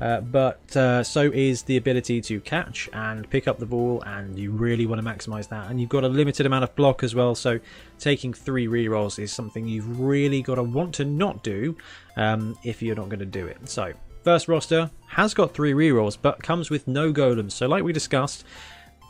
uh, 0.00 0.20
but 0.20 0.76
uh, 0.76 1.02
so 1.02 1.30
is 1.32 1.62
the 1.62 1.76
ability 1.76 2.20
to 2.22 2.40
catch 2.40 2.88
and 2.92 3.28
pick 3.30 3.48
up 3.48 3.58
the 3.58 3.66
ball, 3.66 4.02
and 4.02 4.38
you 4.38 4.50
really 4.50 4.86
want 4.86 5.00
to 5.00 5.06
maximize 5.06 5.48
that. 5.48 5.70
And 5.70 5.80
you've 5.80 5.90
got 5.90 6.04
a 6.04 6.08
limited 6.08 6.46
amount 6.46 6.64
of 6.64 6.74
block 6.76 7.02
as 7.02 7.14
well, 7.14 7.34
so 7.34 7.58
taking 7.98 8.32
three 8.32 8.66
rerolls 8.66 9.18
is 9.18 9.32
something 9.32 9.66
you've 9.66 10.00
really 10.00 10.42
got 10.42 10.56
to 10.56 10.62
want 10.62 10.94
to 10.96 11.04
not 11.04 11.42
do 11.42 11.76
um, 12.16 12.56
if 12.64 12.82
you're 12.82 12.96
not 12.96 13.08
going 13.08 13.20
to 13.20 13.26
do 13.26 13.46
it. 13.46 13.68
So, 13.68 13.92
first 14.22 14.48
roster 14.48 14.90
has 15.08 15.34
got 15.34 15.54
three 15.54 15.72
rerolls, 15.72 16.16
but 16.20 16.42
comes 16.42 16.70
with 16.70 16.86
no 16.86 17.12
golems. 17.12 17.52
So, 17.52 17.66
like 17.66 17.82
we 17.82 17.92
discussed, 17.92 18.44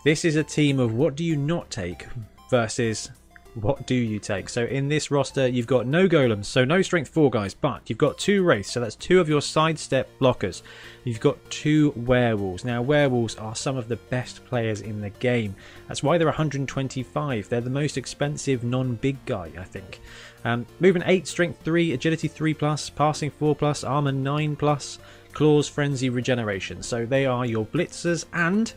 this 0.05 0.25
is 0.25 0.37
a 0.37 0.45
team 0.45 0.79
of 0.79 0.95
what 0.95 1.17
do 1.17 1.25
you 1.25 1.37
not 1.37 1.71
take 1.71 2.07
versus 2.51 3.11
what 3.55 3.87
do 3.87 3.95
you 3.95 4.19
take? 4.19 4.49
So 4.49 4.65
in 4.65 4.89
this 4.89 5.11
roster, 5.11 5.47
you've 5.47 5.67
got 5.67 5.87
no 5.87 6.09
golems, 6.09 6.47
so 6.47 6.65
no 6.65 6.83
strength 6.83 7.11
4 7.11 7.31
guys, 7.31 7.55
but 7.55 7.83
you've 7.87 7.99
got 7.99 8.19
two 8.19 8.43
wraiths, 8.45 8.73
so 8.73 8.81
that's 8.81 8.95
two 8.95 9.21
of 9.21 9.29
your 9.29 9.41
sidestep 9.41 10.09
blockers. 10.21 10.63
You've 11.05 11.21
got 11.21 11.39
two 11.51 11.93
werewolves. 11.97 12.65
Now, 12.65 12.83
werewolves 12.83 13.37
are 13.37 13.55
some 13.55 13.77
of 13.77 13.89
the 13.89 13.97
best 13.97 14.45
players 14.45 14.81
in 14.81 15.01
the 15.01 15.11
game. 15.11 15.57
That's 15.89 16.03
why 16.03 16.19
they're 16.19 16.27
125. 16.27 17.49
They're 17.49 17.61
the 17.61 17.71
most 17.71 17.97
expensive 17.97 18.65
non-big 18.65 19.25
guy, 19.27 19.51
I 19.59 19.65
think. 19.65 20.01
Um, 20.45 20.67
movement 20.81 21.07
8, 21.09 21.27
strength 21.27 21.63
3, 21.65 21.93
agility 21.93 22.29
3+, 22.29 22.57
plus, 22.57 22.91
passing 22.91 23.31
4+, 23.31 23.57
plus, 23.59 23.85
armor 23.85 24.13
9+, 24.13 24.59
plus, 24.59 24.99
claws, 25.33 25.69
frenzy, 25.69 26.11
regeneration. 26.11 26.83
So 26.83 27.07
they 27.07 27.27
are 27.27 27.47
your 27.47 27.67
blitzers 27.67 28.25
and 28.33 28.73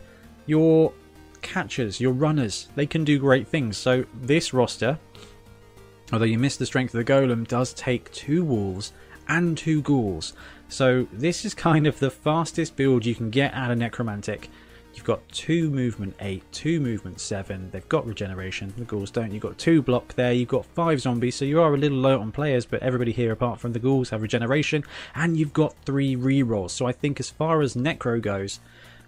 your 0.46 0.92
catchers, 1.42 2.00
your 2.00 2.12
runners. 2.12 2.68
They 2.74 2.86
can 2.86 3.04
do 3.04 3.18
great 3.18 3.46
things. 3.46 3.76
So 3.76 4.04
this 4.14 4.54
roster, 4.54 4.98
although 6.12 6.24
you 6.24 6.38
miss 6.38 6.56
the 6.56 6.66
strength 6.66 6.94
of 6.94 7.04
the 7.04 7.12
golem, 7.12 7.46
does 7.46 7.74
take 7.74 8.10
two 8.12 8.44
wolves 8.44 8.92
and 9.28 9.56
two 9.56 9.82
ghouls. 9.82 10.32
So 10.68 11.06
this 11.12 11.44
is 11.44 11.54
kind 11.54 11.86
of 11.86 11.98
the 11.98 12.10
fastest 12.10 12.76
build 12.76 13.04
you 13.04 13.14
can 13.14 13.30
get 13.30 13.52
out 13.52 13.70
of 13.70 13.78
necromantic. 13.78 14.48
You've 14.94 15.04
got 15.04 15.26
two 15.30 15.70
movement 15.70 16.14
8, 16.20 16.42
two 16.52 16.80
movement 16.80 17.18
7. 17.20 17.70
They've 17.70 17.88
got 17.88 18.06
regeneration. 18.06 18.74
The 18.76 18.84
ghouls 18.84 19.10
don't. 19.10 19.32
You've 19.32 19.42
got 19.42 19.56
two 19.56 19.80
block 19.80 20.14
there. 20.14 20.32
You've 20.32 20.48
got 20.48 20.66
five 20.66 21.00
zombies. 21.00 21.34
So 21.34 21.44
you 21.44 21.62
are 21.62 21.74
a 21.74 21.78
little 21.78 21.98
low 21.98 22.20
on 22.20 22.30
players, 22.30 22.66
but 22.66 22.82
everybody 22.82 23.12
here 23.12 23.32
apart 23.32 23.58
from 23.58 23.72
the 23.72 23.78
ghouls 23.78 24.10
have 24.10 24.22
regeneration. 24.22 24.84
And 25.14 25.36
you've 25.36 25.54
got 25.54 25.74
three 25.84 26.14
rerolls. 26.14 26.70
So 26.70 26.86
I 26.86 26.92
think 26.92 27.20
as 27.20 27.30
far 27.30 27.62
as 27.62 27.74
necro 27.74 28.20
goes, 28.20 28.60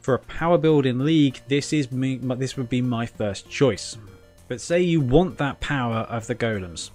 for 0.04 0.12
a 0.12 0.18
power 0.18 0.58
build 0.58 0.84
in 0.84 1.02
League, 1.02 1.40
this 1.48 1.72
is 1.72 1.90
me, 1.90 2.16
this 2.16 2.58
would 2.58 2.68
be 2.68 2.82
my 2.82 3.06
first 3.06 3.48
choice. 3.48 3.96
But 4.48 4.60
say 4.60 4.82
you 4.82 5.00
want 5.00 5.38
that 5.38 5.60
power 5.60 6.00
of 6.10 6.26
the 6.26 6.34
golems. 6.34 6.90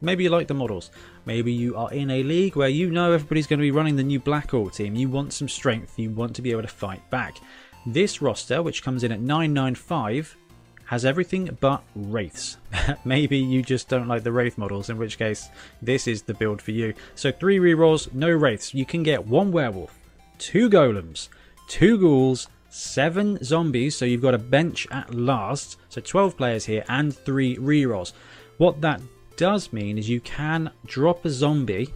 Maybe 0.00 0.22
you 0.22 0.30
like 0.30 0.46
the 0.46 0.54
models. 0.54 0.92
Maybe 1.26 1.52
you 1.52 1.76
are 1.76 1.92
in 1.92 2.08
a 2.12 2.22
league 2.22 2.54
where 2.54 2.68
you 2.68 2.90
know 2.92 3.12
everybody's 3.12 3.48
going 3.48 3.58
to 3.58 3.64
be 3.64 3.72
running 3.72 3.96
the 3.96 4.04
new 4.04 4.20
Black 4.20 4.54
Orc 4.54 4.74
team. 4.74 4.94
You 4.94 5.08
want 5.08 5.32
some 5.32 5.48
strength. 5.48 5.98
You 5.98 6.10
want 6.10 6.36
to 6.36 6.42
be 6.42 6.52
able 6.52 6.62
to 6.62 6.68
fight 6.68 7.08
back. 7.10 7.38
This 7.84 8.22
roster, 8.22 8.62
which 8.62 8.84
comes 8.84 9.02
in 9.02 9.10
at 9.10 9.20
995, 9.20 10.36
has 10.84 11.04
everything 11.04 11.58
but 11.60 11.82
wraiths. 11.96 12.58
Maybe 13.04 13.38
you 13.38 13.62
just 13.62 13.88
don't 13.88 14.06
like 14.06 14.22
the 14.22 14.30
wraith 14.30 14.56
models, 14.56 14.88
in 14.88 14.98
which 14.98 15.18
case 15.18 15.48
this 15.80 16.06
is 16.06 16.22
the 16.22 16.34
build 16.34 16.62
for 16.62 16.70
you. 16.70 16.94
So 17.16 17.32
three 17.32 17.58
rerolls, 17.58 18.12
no 18.12 18.30
wraiths. 18.30 18.72
You 18.72 18.86
can 18.86 19.02
get 19.02 19.26
one 19.26 19.50
werewolf, 19.50 19.98
two 20.38 20.70
golems, 20.70 21.28
two 21.66 21.98
ghouls, 21.98 22.48
seven 22.68 23.42
zombies, 23.42 23.96
so 23.96 24.04
you've 24.04 24.22
got 24.22 24.34
a 24.34 24.38
bench 24.38 24.86
at 24.90 25.14
last. 25.14 25.78
So 25.88 26.00
12 26.00 26.36
players 26.36 26.64
here 26.64 26.84
and 26.88 27.14
three 27.14 27.56
rerolls. 27.56 28.12
What 28.58 28.80
that 28.80 29.00
does 29.36 29.72
mean 29.72 29.98
is 29.98 30.08
you 30.08 30.20
can 30.20 30.70
drop 30.86 31.24
a 31.24 31.30
zombie 31.30 31.88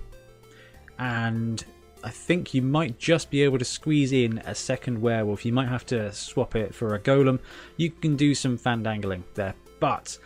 and 0.99 1.65
I 2.03 2.11
think 2.11 2.55
you 2.55 2.63
might 2.63 2.99
just 2.99 3.31
be 3.31 3.43
able 3.43 3.59
to 3.59 3.65
squeeze 3.65 4.13
in 4.13 4.39
a 4.47 4.55
second 4.55 5.01
werewolf. 5.01 5.45
You 5.45 5.53
might 5.53 5.69
have 5.69 5.85
to 5.87 6.13
swap 6.13 6.55
it 6.55 6.75
for 6.75 6.95
a 6.95 7.01
golem. 7.01 7.41
You 7.77 7.91
can 7.91 8.17
do 8.17 8.35
some 8.35 8.57
fandangling 8.57 9.23
there. 9.35 9.55
But 9.81 10.17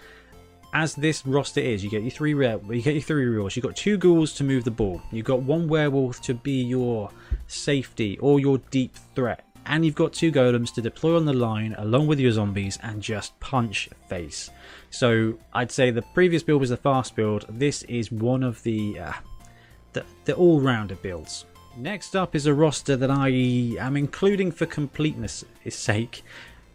as 0.72 0.94
this 0.94 1.26
roster 1.26 1.60
is, 1.60 1.82
you 1.82 1.90
get 1.90 2.02
your 2.02 2.10
three 2.10 2.34
rare, 2.34 2.58
you 2.68 2.82
get 2.82 2.94
your 2.94 3.02
three 3.02 3.26
rerolls. 3.26 3.56
You've 3.56 3.64
got 3.64 3.76
two 3.76 3.96
ghouls 3.96 4.32
to 4.34 4.44
move 4.44 4.64
the 4.64 4.70
ball. 4.70 5.02
You've 5.10 5.26
got 5.26 5.42
one 5.42 5.68
werewolf 5.68 6.20
to 6.22 6.34
be 6.34 6.62
your 6.62 7.10
safety 7.46 8.18
or 8.18 8.40
your 8.40 8.58
deep 8.70 8.94
threat, 9.14 9.44
and 9.66 9.84
you've 9.84 9.94
got 9.94 10.12
two 10.12 10.30
golems 10.30 10.72
to 10.74 10.82
deploy 10.82 11.16
on 11.16 11.24
the 11.24 11.32
line 11.32 11.74
along 11.78 12.06
with 12.06 12.20
your 12.20 12.32
zombies 12.32 12.78
and 12.82 13.02
just 13.02 13.38
punch 13.40 13.88
face. 14.08 14.50
So 14.90 15.38
I'd 15.52 15.72
say 15.72 15.90
the 15.90 16.02
previous 16.02 16.42
build 16.42 16.60
was 16.60 16.70
the 16.70 16.76
fast 16.76 17.16
build. 17.16 17.46
This 17.48 17.82
is 17.84 18.12
one 18.12 18.42
of 18.42 18.62
the 18.62 18.98
uh, 18.98 19.12
the, 19.92 20.04
the 20.24 20.34
all-rounder 20.34 20.94
builds. 20.96 21.46
Next 21.76 22.14
up 22.14 22.36
is 22.36 22.46
a 22.46 22.54
roster 22.54 22.96
that 22.96 23.10
I 23.10 23.28
am 23.78 23.96
including 23.96 24.52
for 24.52 24.66
completeness' 24.66 25.44
sake. 25.68 26.22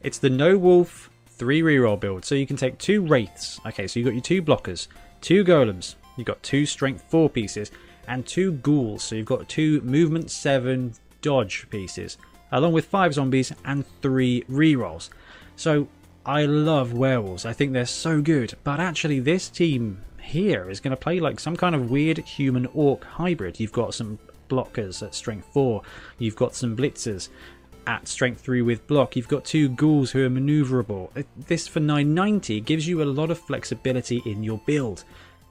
It's 0.04 0.18
the 0.18 0.30
No 0.30 0.58
Wolf 0.58 1.10
three 1.38 1.62
reroll 1.62 2.00
build. 2.00 2.26
So 2.26 2.36
you 2.36 2.48
can 2.48 2.58
take 2.58 2.78
two 2.78 3.02
wraiths. 3.02 3.60
Okay, 3.66 3.88
so 3.88 4.00
you've 4.00 4.06
got 4.06 4.14
your 4.14 4.22
two 4.22 4.42
blockers, 4.42 4.88
two 5.22 5.44
golems, 5.44 5.96
you've 6.18 6.28
got 6.28 6.42
two 6.44 6.66
strength 6.66 7.04
four 7.10 7.30
pieces, 7.30 7.72
and 8.08 8.26
two 8.26 8.54
ghouls. 8.54 9.04
So 9.04 9.16
you've 9.16 9.26
got 9.26 9.48
two 9.50 9.82
movement 9.82 10.32
seven 10.32 10.94
dodge 11.22 11.68
pieces, 11.70 12.18
along 12.52 12.74
with 12.74 12.86
five 12.86 13.14
zombies 13.14 13.52
and 13.64 13.86
three 14.02 14.44
rerolls. 14.50 15.10
So 15.56 15.88
I 16.26 16.46
love 16.46 16.94
werewolves. 16.94 17.46
I 17.46 17.54
think 17.54 17.74
they're 17.74 17.86
so 17.86 18.22
good. 18.22 18.56
But 18.64 18.80
actually, 18.80 19.20
this 19.20 19.50
team 19.50 20.02
here 20.22 20.70
is 20.70 20.80
going 20.80 20.92
to 20.92 20.98
play 20.98 21.20
like 21.20 21.40
some 21.40 21.56
kind 21.56 21.76
of 21.76 21.92
weird 21.92 22.18
human 22.20 22.66
orc 22.74 23.04
hybrid. 23.04 23.60
You've 23.60 23.72
got 23.72 23.94
some 23.94 24.20
blockers 24.50 25.02
at 25.02 25.16
strength 25.16 25.48
4, 25.54 25.82
you've 26.20 26.36
got 26.36 26.56
some 26.56 26.76
blitzers 26.78 27.30
at 27.88 28.08
strength 28.08 28.42
3 28.42 28.62
with 28.62 28.88
block, 28.88 29.16
you've 29.16 29.28
got 29.28 29.46
two 29.46 29.70
ghouls 29.70 30.12
who 30.12 30.26
are 30.26 30.30
maneuverable. 30.30 31.10
Uh, 31.18 31.24
this 31.48 31.68
for 31.68 31.80
990 31.80 32.62
gives 32.62 32.88
you 32.88 33.02
a 33.02 33.06
lot 33.06 33.32
of 33.32 33.40
flexibility 33.40 34.22
in 34.26 34.44
your 34.44 34.62
build, 34.66 35.04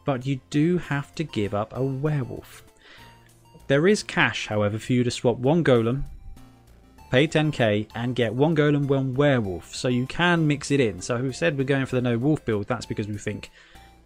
but 0.04 0.26
you 0.26 0.40
do 0.50 0.78
have 0.78 1.14
to 1.14 1.24
give 1.24 1.54
up 1.54 1.72
a 1.76 1.82
werewolf. 1.82 2.62
There 3.66 3.88
is 3.88 4.02
cash, 4.02 4.48
however, 4.48 4.78
for 4.78 4.92
you 4.92 5.04
to 5.04 5.10
swap 5.10 5.38
one 5.38 5.64
golem, 5.64 6.04
pay 7.10 7.26
10k, 7.26 7.88
and 7.94 8.14
get 8.14 8.34
one 8.34 8.54
golem, 8.54 8.86
one 8.86 9.14
werewolf. 9.14 9.74
So 9.74 9.88
you 9.88 10.06
can 10.06 10.46
mix 10.46 10.70
it 10.70 10.80
in. 10.80 11.00
So 11.00 11.16
we 11.22 11.32
said 11.32 11.56
we're 11.56 11.64
going 11.64 11.86
for 11.86 11.96
the 11.96 12.02
no 12.02 12.18
wolf 12.18 12.44
build. 12.44 12.66
That's 12.66 12.86
because 12.86 13.08
we 13.08 13.16
think 13.16 13.50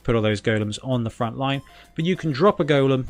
put 0.04 0.14
all 0.14 0.22
those 0.22 0.40
golems 0.40 0.78
on 0.82 1.04
the 1.04 1.10
front 1.10 1.36
line. 1.36 1.62
But 1.96 2.04
you 2.04 2.16
can 2.16 2.32
drop 2.32 2.60
a 2.60 2.64
golem 2.64 3.06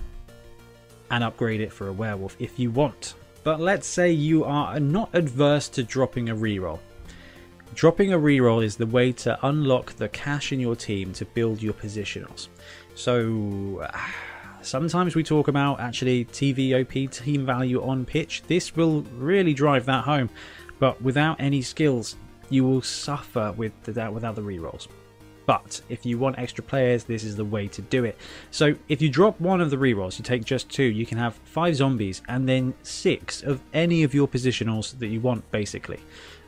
and 1.10 1.24
upgrade 1.24 1.60
it 1.60 1.72
for 1.72 1.88
a 1.88 1.92
werewolf 1.92 2.36
if 2.38 2.58
you 2.58 2.70
want. 2.70 3.14
But 3.48 3.60
let's 3.60 3.86
say 3.86 4.12
you 4.12 4.44
are 4.44 4.78
not 4.78 5.08
adverse 5.14 5.70
to 5.70 5.82
dropping 5.82 6.28
a 6.28 6.36
reroll. 6.36 6.80
Dropping 7.74 8.12
a 8.12 8.18
reroll 8.18 8.62
is 8.62 8.76
the 8.76 8.84
way 8.84 9.10
to 9.24 9.38
unlock 9.46 9.94
the 9.94 10.10
cash 10.10 10.52
in 10.52 10.60
your 10.60 10.76
team 10.76 11.14
to 11.14 11.24
build 11.24 11.62
your 11.62 11.72
positionals. 11.72 12.48
So 12.94 13.88
uh, 13.90 13.98
sometimes 14.60 15.14
we 15.14 15.22
talk 15.22 15.48
about 15.48 15.80
actually 15.80 16.26
TVOP 16.26 17.10
team 17.10 17.46
value 17.46 17.82
on 17.82 18.04
pitch. 18.04 18.42
This 18.48 18.76
will 18.76 19.00
really 19.16 19.54
drive 19.54 19.86
that 19.86 20.04
home, 20.04 20.28
but 20.78 21.00
without 21.00 21.40
any 21.40 21.62
skills, 21.62 22.16
you 22.50 22.64
will 22.64 22.82
suffer 22.82 23.54
with 23.56 23.72
without 23.86 24.34
the 24.34 24.42
rerolls. 24.42 24.88
But 25.48 25.80
if 25.88 26.04
you 26.04 26.18
want 26.18 26.38
extra 26.38 26.62
players, 26.62 27.04
this 27.04 27.24
is 27.24 27.36
the 27.36 27.44
way 27.44 27.68
to 27.68 27.80
do 27.80 28.04
it. 28.04 28.18
So 28.50 28.74
if 28.90 29.00
you 29.00 29.08
drop 29.08 29.40
one 29.40 29.62
of 29.62 29.70
the 29.70 29.78
rerolls, 29.78 30.18
you 30.18 30.22
take 30.22 30.44
just 30.44 30.68
two, 30.68 30.82
you 30.82 31.06
can 31.06 31.16
have 31.16 31.36
five 31.36 31.74
zombies 31.74 32.20
and 32.28 32.46
then 32.46 32.74
six 32.82 33.42
of 33.42 33.62
any 33.72 34.02
of 34.02 34.12
your 34.12 34.28
positionals 34.28 34.98
that 34.98 35.06
you 35.06 35.22
want, 35.22 35.50
basically. 35.50 36.00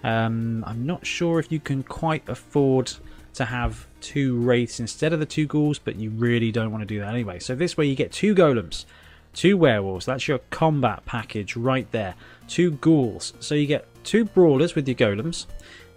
Um, 0.05 0.63
I'm 0.67 0.85
not 0.85 1.07
sure 1.07 1.41
if 1.41 1.51
you 1.51 1.61
can 1.61 1.83
quite 1.83 2.29
afford 2.29 2.93
to 3.33 3.47
have 3.47 3.87
two 4.03 4.37
wraiths 4.37 4.81
instead 4.81 5.15
of 5.15 5.19
the 5.19 5.25
two 5.25 5.47
ghouls, 5.47 5.79
but 5.79 5.97
you 5.97 6.11
really 6.11 6.53
don't 6.53 6.71
want 6.71 6.83
to 6.83 6.87
do 6.87 7.01
that 7.01 7.09
anyway. 7.09 7.39
So 7.39 7.55
this 7.55 7.79
way 7.79 7.87
you 7.87 7.95
get 7.95 8.13
two 8.13 8.35
golems, 8.35 8.85
two 9.33 9.57
werewolves, 9.57 10.05
that's 10.05 10.29
your 10.29 10.41
combat 10.51 11.07
package 11.07 11.57
right 11.57 11.91
there, 11.91 12.17
two 12.49 12.73
ghouls. 12.73 13.33
So 13.41 13.55
you 13.55 13.67
get 13.67 13.87
two 14.05 14.27
brawlers 14.27 14.75
with 14.75 14.87
your 14.87 14.97
golems, 14.97 15.47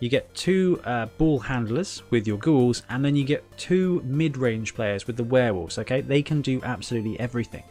you 0.03 0.09
get 0.09 0.35
two 0.35 0.81
uh, 0.83 1.05
ball 1.17 1.39
handlers 1.39 2.03
with 2.09 2.27
your 2.27 2.37
ghouls, 2.37 2.83
and 2.89 3.05
then 3.05 3.15
you 3.15 3.23
get 3.23 3.41
two 3.57 4.01
mid 4.03 4.35
range 4.35 4.75
players 4.75 5.07
with 5.07 5.15
the 5.15 5.23
werewolves. 5.23 5.77
Okay, 5.77 6.01
they 6.01 6.21
can 6.21 6.41
do 6.41 6.61
absolutely 6.61 7.17
everything. 7.21 7.63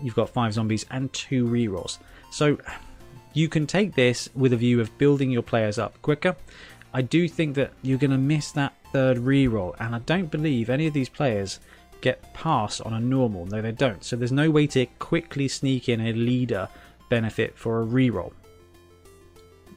You've 0.00 0.14
got 0.14 0.30
five 0.30 0.54
zombies 0.54 0.86
and 0.92 1.12
two 1.12 1.44
rerolls. 1.44 1.98
So 2.30 2.56
you 3.32 3.48
can 3.48 3.66
take 3.66 3.96
this 3.96 4.28
with 4.36 4.52
a 4.52 4.56
view 4.56 4.80
of 4.80 4.96
building 4.96 5.32
your 5.32 5.42
players 5.42 5.76
up 5.76 6.00
quicker. 6.02 6.36
I 6.94 7.02
do 7.02 7.26
think 7.26 7.56
that 7.56 7.72
you're 7.82 7.98
going 7.98 8.12
to 8.12 8.16
miss 8.16 8.52
that 8.52 8.74
third 8.92 9.16
reroll, 9.16 9.74
and 9.80 9.92
I 9.92 9.98
don't 9.98 10.30
believe 10.30 10.70
any 10.70 10.86
of 10.86 10.94
these 10.94 11.08
players 11.08 11.58
get 12.00 12.32
pass 12.32 12.80
on 12.80 12.92
a 12.92 13.00
normal. 13.00 13.46
No, 13.46 13.60
they 13.60 13.72
don't. 13.72 14.04
So 14.04 14.14
there's 14.14 14.30
no 14.30 14.52
way 14.52 14.68
to 14.68 14.86
quickly 15.00 15.48
sneak 15.48 15.88
in 15.88 16.00
a 16.00 16.12
leader 16.12 16.68
benefit 17.08 17.58
for 17.58 17.82
a 17.82 17.84
reroll 17.84 18.34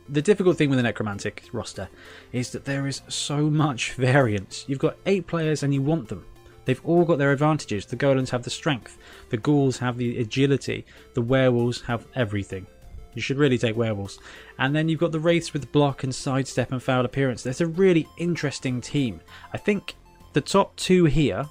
the 0.08 0.22
difficult 0.22 0.58
thing 0.58 0.70
with 0.70 0.78
the 0.78 0.84
Necromantic 0.84 1.44
roster 1.52 1.90
is 2.32 2.52
that 2.52 2.66
there 2.66 2.88
is 2.88 3.02
so 3.08 3.50
much 3.50 3.92
variance. 3.98 4.66
You've 4.68 4.80
got 4.80 4.98
eight 5.06 5.28
players 5.28 5.64
and 5.64 5.74
you 5.74 5.82
want 5.82 6.10
them. 6.10 6.26
They've 6.66 6.82
all 6.84 7.06
got 7.06 7.18
their 7.18 7.32
advantages. 7.32 7.86
The 7.86 7.96
golems 7.96 8.30
have 8.30 8.44
the 8.44 8.50
strength, 8.50 8.98
the 9.30 9.38
ghouls 9.38 9.78
have 9.78 9.98
the 9.98 10.20
agility, 10.20 10.86
the 11.14 11.22
werewolves 11.22 11.82
have 11.82 12.08
everything. 12.16 12.66
You 13.14 13.22
should 13.22 13.38
really 13.38 13.58
take 13.58 13.78
werewolves. 13.78 14.20
And 14.60 14.76
then 14.76 14.90
you've 14.90 15.00
got 15.00 15.12
the 15.12 15.20
wraiths 15.20 15.54
with 15.54 15.72
block 15.72 16.04
and 16.04 16.14
sidestep 16.14 16.72
and 16.72 16.84
foul 16.84 17.06
appearance. 17.06 17.44
There's 17.44 17.62
a 17.62 17.68
really 17.68 18.08
interesting 18.18 18.82
team. 18.82 19.22
I 19.54 19.58
think 19.58 19.96
the 20.34 20.42
top 20.42 20.76
two 20.76 21.06
here 21.06 21.46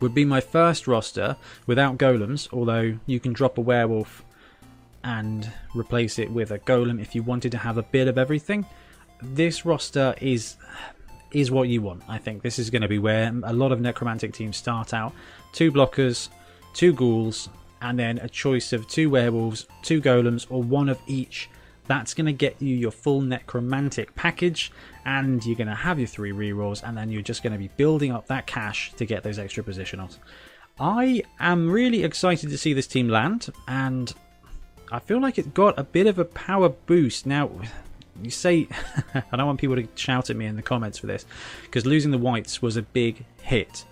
would 0.00 0.14
be 0.14 0.24
my 0.24 0.40
first 0.40 0.86
roster 0.86 1.36
without 1.66 1.98
golems, 1.98 2.48
although 2.52 2.98
you 3.04 3.20
can 3.20 3.34
drop 3.34 3.58
a 3.58 3.60
werewolf 3.60 4.24
and 5.04 5.50
replace 5.74 6.18
it 6.18 6.30
with 6.30 6.50
a 6.50 6.58
golem 6.58 7.00
if 7.00 7.14
you 7.14 7.22
wanted 7.22 7.52
to 7.52 7.58
have 7.58 7.78
a 7.78 7.82
bit 7.82 8.08
of 8.08 8.18
everything. 8.18 8.66
This 9.22 9.64
roster 9.64 10.14
is 10.20 10.56
is 11.32 11.50
what 11.50 11.68
you 11.68 11.80
want. 11.80 12.02
I 12.08 12.18
think 12.18 12.42
this 12.42 12.58
is 12.58 12.70
going 12.70 12.82
to 12.82 12.88
be 12.88 12.98
where 12.98 13.32
a 13.44 13.52
lot 13.52 13.70
of 13.70 13.80
necromantic 13.80 14.32
teams 14.32 14.56
start 14.56 14.92
out: 14.92 15.12
two 15.52 15.70
blockers, 15.70 16.28
two 16.74 16.92
ghouls, 16.92 17.48
and 17.82 17.98
then 17.98 18.18
a 18.18 18.28
choice 18.28 18.72
of 18.72 18.88
two 18.88 19.10
werewolves, 19.10 19.66
two 19.82 20.00
golems, 20.00 20.46
or 20.50 20.62
one 20.62 20.88
of 20.88 20.98
each. 21.06 21.48
That's 21.86 22.14
going 22.14 22.26
to 22.26 22.32
get 22.32 22.60
you 22.62 22.76
your 22.76 22.92
full 22.92 23.20
necromantic 23.20 24.14
package, 24.14 24.70
and 25.04 25.44
you're 25.44 25.56
going 25.56 25.66
to 25.66 25.74
have 25.74 25.98
your 25.98 26.06
three 26.06 26.30
rerolls, 26.30 26.82
and 26.86 26.96
then 26.96 27.10
you're 27.10 27.22
just 27.22 27.42
going 27.42 27.52
to 27.52 27.58
be 27.58 27.68
building 27.76 28.12
up 28.12 28.28
that 28.28 28.46
cash 28.46 28.92
to 28.94 29.04
get 29.04 29.22
those 29.22 29.38
extra 29.38 29.64
positionals. 29.64 30.18
I 30.78 31.22
am 31.40 31.68
really 31.70 32.04
excited 32.04 32.48
to 32.50 32.58
see 32.58 32.74
this 32.74 32.86
team 32.86 33.08
land, 33.08 33.48
and 33.66 34.12
I 34.90 34.98
feel 34.98 35.20
like 35.20 35.38
it 35.38 35.54
got 35.54 35.78
a 35.78 35.84
bit 35.84 36.06
of 36.06 36.18
a 36.18 36.24
power 36.24 36.68
boost. 36.68 37.26
Now, 37.26 37.50
you 38.22 38.30
say, 38.30 38.68
I 39.14 39.36
don't 39.36 39.46
want 39.46 39.60
people 39.60 39.76
to 39.76 39.88
shout 39.94 40.30
at 40.30 40.36
me 40.36 40.46
in 40.46 40.56
the 40.56 40.62
comments 40.62 40.98
for 40.98 41.06
this, 41.06 41.24
because 41.62 41.86
losing 41.86 42.10
the 42.10 42.18
Wights 42.18 42.60
was 42.60 42.76
a 42.76 42.82
big 42.82 43.24
hit. 43.42 43.84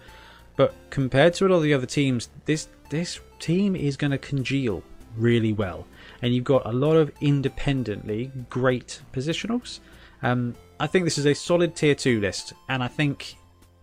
But 0.56 0.74
compared 0.90 1.34
to 1.34 1.46
a 1.46 1.48
lot 1.48 1.56
of 1.56 1.62
the 1.62 1.74
other 1.74 1.86
teams, 1.86 2.28
this 2.44 2.68
this 2.90 3.20
team 3.38 3.76
is 3.76 3.96
going 3.96 4.10
to 4.10 4.18
congeal 4.18 4.82
really 5.16 5.52
well, 5.52 5.86
and 6.20 6.34
you've 6.34 6.44
got 6.44 6.66
a 6.66 6.72
lot 6.72 6.96
of 6.96 7.12
independently 7.20 8.32
great 8.50 9.00
positionals. 9.12 9.78
Um, 10.22 10.56
I 10.80 10.88
think 10.88 11.04
this 11.04 11.18
is 11.18 11.26
a 11.26 11.34
solid 11.34 11.76
tier 11.76 11.94
two 11.94 12.20
list, 12.20 12.54
and 12.68 12.82
I 12.82 12.88
think 12.88 13.36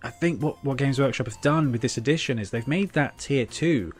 I 0.03 0.09
think 0.09 0.41
what 0.41 0.61
what 0.65 0.77
Games 0.77 0.99
Workshop 0.99 1.27
have 1.27 1.39
done 1.41 1.71
with 1.71 1.81
this 1.81 1.95
edition 1.97 2.39
is 2.39 2.51
they've 2.51 2.67
made 2.67 2.91
that 2.91 3.17
tier 3.19 3.45
two 3.45 3.93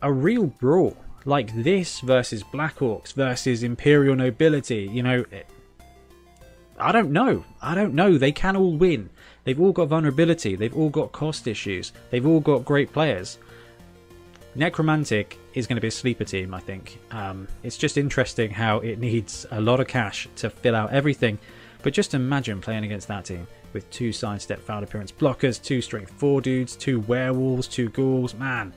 a 0.00 0.10
real 0.10 0.46
brawl 0.46 0.96
like 1.28 1.54
this 1.54 2.00
versus 2.00 2.42
Black 2.42 2.78
Orcs 2.78 3.12
versus 3.12 3.62
Imperial 3.62 4.16
Nobility, 4.16 4.88
you 4.90 5.02
know, 5.02 5.26
I 6.78 6.90
don't 6.90 7.12
know. 7.12 7.44
I 7.60 7.74
don't 7.74 7.92
know. 7.92 8.16
They 8.16 8.32
can 8.32 8.56
all 8.56 8.78
win. 8.78 9.10
They've 9.44 9.60
all 9.60 9.72
got 9.72 9.88
vulnerability. 9.88 10.56
They've 10.56 10.74
all 10.74 10.88
got 10.88 11.12
cost 11.12 11.46
issues. 11.46 11.92
They've 12.10 12.26
all 12.26 12.40
got 12.40 12.64
great 12.64 12.94
players. 12.94 13.36
Necromantic 14.54 15.38
is 15.52 15.66
going 15.66 15.76
to 15.76 15.82
be 15.82 15.88
a 15.88 15.92
sleeper 15.92 16.24
team, 16.24 16.54
I 16.54 16.60
think. 16.60 16.98
Um, 17.10 17.46
it's 17.62 17.76
just 17.76 17.98
interesting 17.98 18.50
how 18.50 18.78
it 18.78 18.98
needs 18.98 19.44
a 19.50 19.60
lot 19.60 19.80
of 19.80 19.86
cash 19.86 20.28
to 20.36 20.48
fill 20.48 20.74
out 20.74 20.92
everything. 20.92 21.38
But 21.82 21.92
just 21.92 22.14
imagine 22.14 22.62
playing 22.62 22.84
against 22.84 23.06
that 23.08 23.26
team 23.26 23.46
with 23.74 23.88
two 23.90 24.12
sidestep 24.12 24.60
foul 24.60 24.82
appearance 24.82 25.12
blockers, 25.12 25.62
two 25.62 25.82
strength 25.82 26.10
four 26.12 26.40
dudes, 26.40 26.74
two 26.74 27.00
werewolves, 27.00 27.68
two 27.68 27.90
ghouls. 27.90 28.34
Man, 28.34 28.72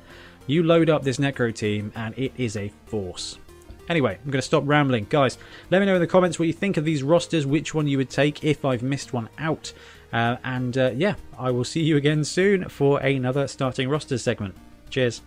you 0.52 0.64
load 0.64 0.90
up 0.90 1.04
this 1.04 1.18
Necro 1.18 1.54
team 1.54 1.92
and 1.96 2.18
it 2.18 2.34
is 2.38 2.58
a 2.58 2.72
force. 2.86 3.38
Anyway, 3.90 4.18
I'm 4.24 4.32
going 4.32 4.42
to 4.42 4.46
stop 4.46 4.64
rambling. 4.66 5.08
Guys, 5.10 5.38
let 5.70 5.80
me 5.80 5.86
know 5.86 5.96
in 5.96 6.02
the 6.02 6.08
comments 6.08 6.40
what 6.40 6.48
you 6.48 6.54
think 6.54 6.78
of 6.78 6.86
these 6.86 7.04
rosters, 7.04 7.46
which 7.46 7.74
one 7.74 7.88
you 7.88 7.98
would 7.98 8.10
take 8.10 8.44
if 8.44 8.64
I've 8.64 8.84
missed 8.84 9.14
one 9.14 9.30
out. 9.38 9.74
Uh, 10.14 10.38
and 10.44 10.78
uh, 10.78 10.92
yeah, 10.96 11.16
I 11.38 11.52
will 11.52 11.64
see 11.64 11.82
you 11.82 11.98
again 11.98 12.24
soon 12.24 12.70
for 12.70 13.00
another 13.00 13.48
starting 13.48 13.90
rosters 13.90 14.24
segment. 14.24 14.56
Cheers. 14.90 15.22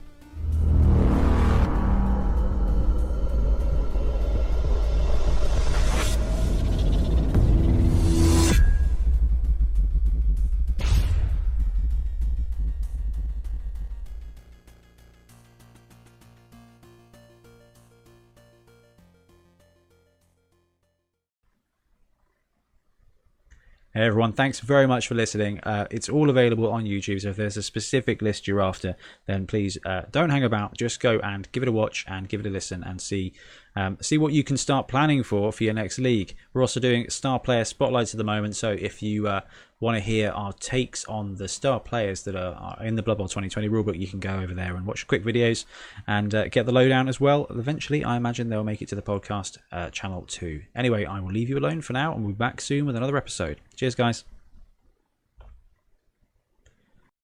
Hey 23.97 24.07
everyone, 24.07 24.32
thanks 24.32 24.59
very 24.59 24.88
much 24.88 25.07
for 25.07 25.14
listening. 25.14 25.61
Uh, 25.61 25.86
it's 25.88 26.09
all 26.09 26.28
available 26.28 26.68
on 26.68 26.82
YouTube, 26.82 27.20
so 27.20 27.28
if 27.28 27.36
there's 27.36 27.57
a 27.57 27.62
specific 27.62 28.22
list 28.22 28.49
you're 28.49 28.61
after, 28.61 28.97
then 29.26 29.47
please 29.47 29.78
uh, 29.86 30.03
don't 30.11 30.30
hang 30.30 30.42
about. 30.42 30.76
Just 30.76 30.99
go 30.99 31.20
and 31.20 31.47
give 31.53 31.62
it 31.62 31.68
a 31.68 31.72
watch 31.72 32.05
and 32.09 32.28
give 32.28 32.40
it 32.40 32.47
a 32.47 32.51
listen 32.51 32.82
and 32.82 33.01
see 33.01 33.34
um, 33.76 33.98
see 34.00 34.18
what 34.18 34.32
you 34.32 34.44
can 34.44 34.56
start 34.56 34.88
planning 34.88 35.22
for 35.22 35.52
for 35.52 35.64
your 35.64 35.74
next 35.74 35.98
league. 35.98 36.34
We're 36.52 36.60
also 36.60 36.80
doing 36.80 37.10
star 37.10 37.38
player 37.38 37.64
spotlights 37.64 38.14
at 38.14 38.18
the 38.18 38.24
moment, 38.24 38.56
so 38.56 38.70
if 38.70 39.02
you 39.02 39.26
uh, 39.26 39.40
want 39.80 39.96
to 39.96 40.00
hear 40.00 40.30
our 40.30 40.52
takes 40.54 41.04
on 41.06 41.36
the 41.36 41.48
star 41.48 41.80
players 41.80 42.22
that 42.22 42.34
are, 42.34 42.54
are, 42.54 42.84
in 42.84 42.96
the 42.96 43.02
Blood 43.02 43.18
Bowl 43.18 43.28
2020 43.28 43.68
rulebook, 43.68 43.98
you 43.98 44.06
can 44.06 44.20
go 44.20 44.38
over 44.40 44.54
there 44.54 44.76
and 44.76 44.86
watch 44.86 45.06
quick 45.06 45.24
videos 45.24 45.64
and 46.06 46.34
uh, 46.34 46.48
get 46.48 46.66
the 46.66 46.72
lowdown 46.72 47.08
as 47.08 47.20
well. 47.20 47.46
Eventually, 47.50 48.04
I 48.04 48.16
imagine 48.16 48.48
they'll 48.48 48.64
make 48.64 48.82
it 48.82 48.88
to 48.88 48.94
the 48.94 49.02
podcast 49.02 49.58
uh, 49.72 49.90
channel 49.90 50.22
too. 50.22 50.62
Anyway, 50.74 51.04
I 51.04 51.20
will 51.20 51.32
leave 51.32 51.48
you 51.48 51.58
alone 51.58 51.80
for 51.80 51.92
now, 51.92 52.14
and 52.14 52.24
we'll 52.24 52.32
be 52.32 52.38
back 52.38 52.60
soon 52.60 52.86
with 52.86 52.96
another 52.96 53.16
episode. 53.16 53.60
Cheers, 53.76 53.94
guys. 53.94 54.24